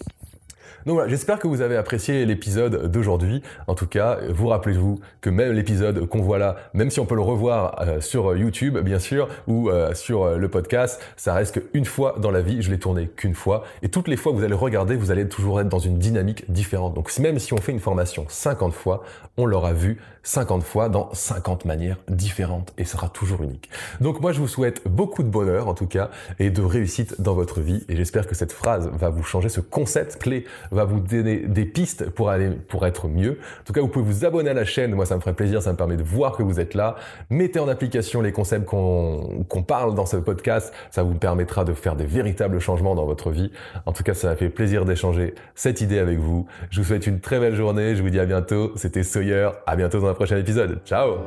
Donc 0.86 0.94
voilà, 0.94 1.08
j'espère 1.08 1.38
que 1.38 1.46
vous 1.46 1.60
avez 1.60 1.76
apprécié 1.76 2.24
l'épisode 2.24 2.90
d'aujourd'hui. 2.90 3.42
En 3.66 3.74
tout 3.74 3.86
cas, 3.86 4.18
vous 4.30 4.48
rappelez-vous 4.48 5.00
que 5.20 5.28
même 5.28 5.52
l'épisode 5.52 6.06
qu'on 6.06 6.22
voit 6.22 6.38
là, 6.38 6.56
même 6.72 6.90
si 6.90 7.00
on 7.00 7.06
peut 7.06 7.14
le 7.14 7.20
revoir 7.20 7.80
euh, 7.80 8.00
sur 8.00 8.36
YouTube, 8.36 8.78
bien 8.78 8.98
sûr, 8.98 9.28
ou 9.46 9.68
euh, 9.68 9.94
sur 9.94 10.24
euh, 10.24 10.36
le 10.38 10.48
podcast, 10.48 11.00
ça 11.16 11.34
reste 11.34 11.60
qu'une 11.60 11.84
fois 11.84 12.16
dans 12.18 12.30
la 12.30 12.40
vie, 12.40 12.62
je 12.62 12.70
l'ai 12.70 12.78
tourné 12.78 13.08
qu'une 13.08 13.34
fois. 13.34 13.64
Et 13.82 13.88
toutes 13.88 14.08
les 14.08 14.16
fois 14.16 14.32
que 14.32 14.38
vous 14.38 14.44
allez 14.44 14.54
regarder, 14.54 14.96
vous 14.96 15.10
allez 15.10 15.28
toujours 15.28 15.60
être 15.60 15.68
dans 15.68 15.78
une 15.78 15.98
dynamique 15.98 16.50
différente. 16.50 16.94
Donc 16.94 17.16
même 17.18 17.38
si 17.38 17.52
on 17.52 17.58
fait 17.58 17.72
une 17.72 17.80
formation 17.80 18.24
50 18.28 18.72
fois, 18.72 19.04
on 19.36 19.46
l'aura 19.46 19.72
vu 19.72 19.98
50 20.22 20.62
fois 20.62 20.88
dans 20.88 21.08
50 21.12 21.64
manières 21.64 21.96
différentes 22.08 22.72
et 22.78 22.84
sera 22.84 23.08
toujours 23.08 23.42
unique. 23.42 23.70
Donc 24.00 24.20
moi, 24.20 24.32
je 24.32 24.40
vous 24.40 24.48
souhaite 24.48 24.86
beaucoup 24.86 25.22
de 25.22 25.28
bonheur, 25.28 25.68
en 25.68 25.74
tout 25.74 25.86
cas, 25.86 26.10
et 26.38 26.50
de 26.50 26.62
réussite 26.62 27.20
dans 27.20 27.34
votre 27.34 27.60
vie. 27.60 27.84
Et 27.88 27.96
j'espère 27.96 28.26
que 28.26 28.34
cette 28.34 28.52
phrase 28.52 28.90
va 28.92 29.08
vous 29.08 29.22
changer 29.22 29.48
ce 29.48 29.60
concept 29.60 30.18
clé 30.18 30.44
va 30.70 30.84
vous 30.84 31.00
donner 31.00 31.38
des 31.38 31.64
pistes 31.64 32.10
pour 32.10 32.30
aller, 32.30 32.50
pour 32.50 32.86
être 32.86 33.08
mieux. 33.08 33.38
En 33.60 33.64
tout 33.64 33.72
cas, 33.72 33.80
vous 33.80 33.88
pouvez 33.88 34.04
vous 34.04 34.24
abonner 34.24 34.50
à 34.50 34.54
la 34.54 34.64
chaîne. 34.64 34.94
Moi, 34.94 35.06
ça 35.06 35.16
me 35.16 35.20
ferait 35.20 35.34
plaisir. 35.34 35.62
Ça 35.62 35.72
me 35.72 35.76
permet 35.76 35.96
de 35.96 36.02
voir 36.02 36.36
que 36.36 36.42
vous 36.42 36.60
êtes 36.60 36.74
là. 36.74 36.96
Mettez 37.30 37.58
en 37.58 37.68
application 37.68 38.20
les 38.20 38.32
concepts 38.32 38.64
qu'on 38.66 39.62
parle 39.66 39.94
dans 39.94 40.06
ce 40.06 40.16
podcast. 40.16 40.72
Ça 40.90 41.02
vous 41.02 41.14
permettra 41.14 41.64
de 41.64 41.74
faire 41.74 41.96
des 41.96 42.06
véritables 42.06 42.58
changements 42.60 42.94
dans 42.94 43.06
votre 43.06 43.30
vie. 43.30 43.52
En 43.86 43.92
tout 43.92 44.02
cas, 44.02 44.14
ça 44.14 44.28
m'a 44.28 44.36
fait 44.36 44.48
plaisir 44.48 44.84
d'échanger 44.84 45.34
cette 45.54 45.80
idée 45.80 45.98
avec 45.98 46.18
vous. 46.18 46.46
Je 46.70 46.80
vous 46.80 46.86
souhaite 46.86 47.06
une 47.06 47.20
très 47.20 47.40
belle 47.40 47.54
journée. 47.54 47.96
Je 47.96 48.02
vous 48.02 48.10
dis 48.10 48.20
à 48.20 48.26
bientôt. 48.26 48.72
C'était 48.76 49.02
Sawyer. 49.02 49.50
À 49.66 49.76
bientôt 49.76 50.00
dans 50.00 50.08
un 50.08 50.14
prochain 50.14 50.36
épisode. 50.36 50.80
Ciao! 50.84 51.18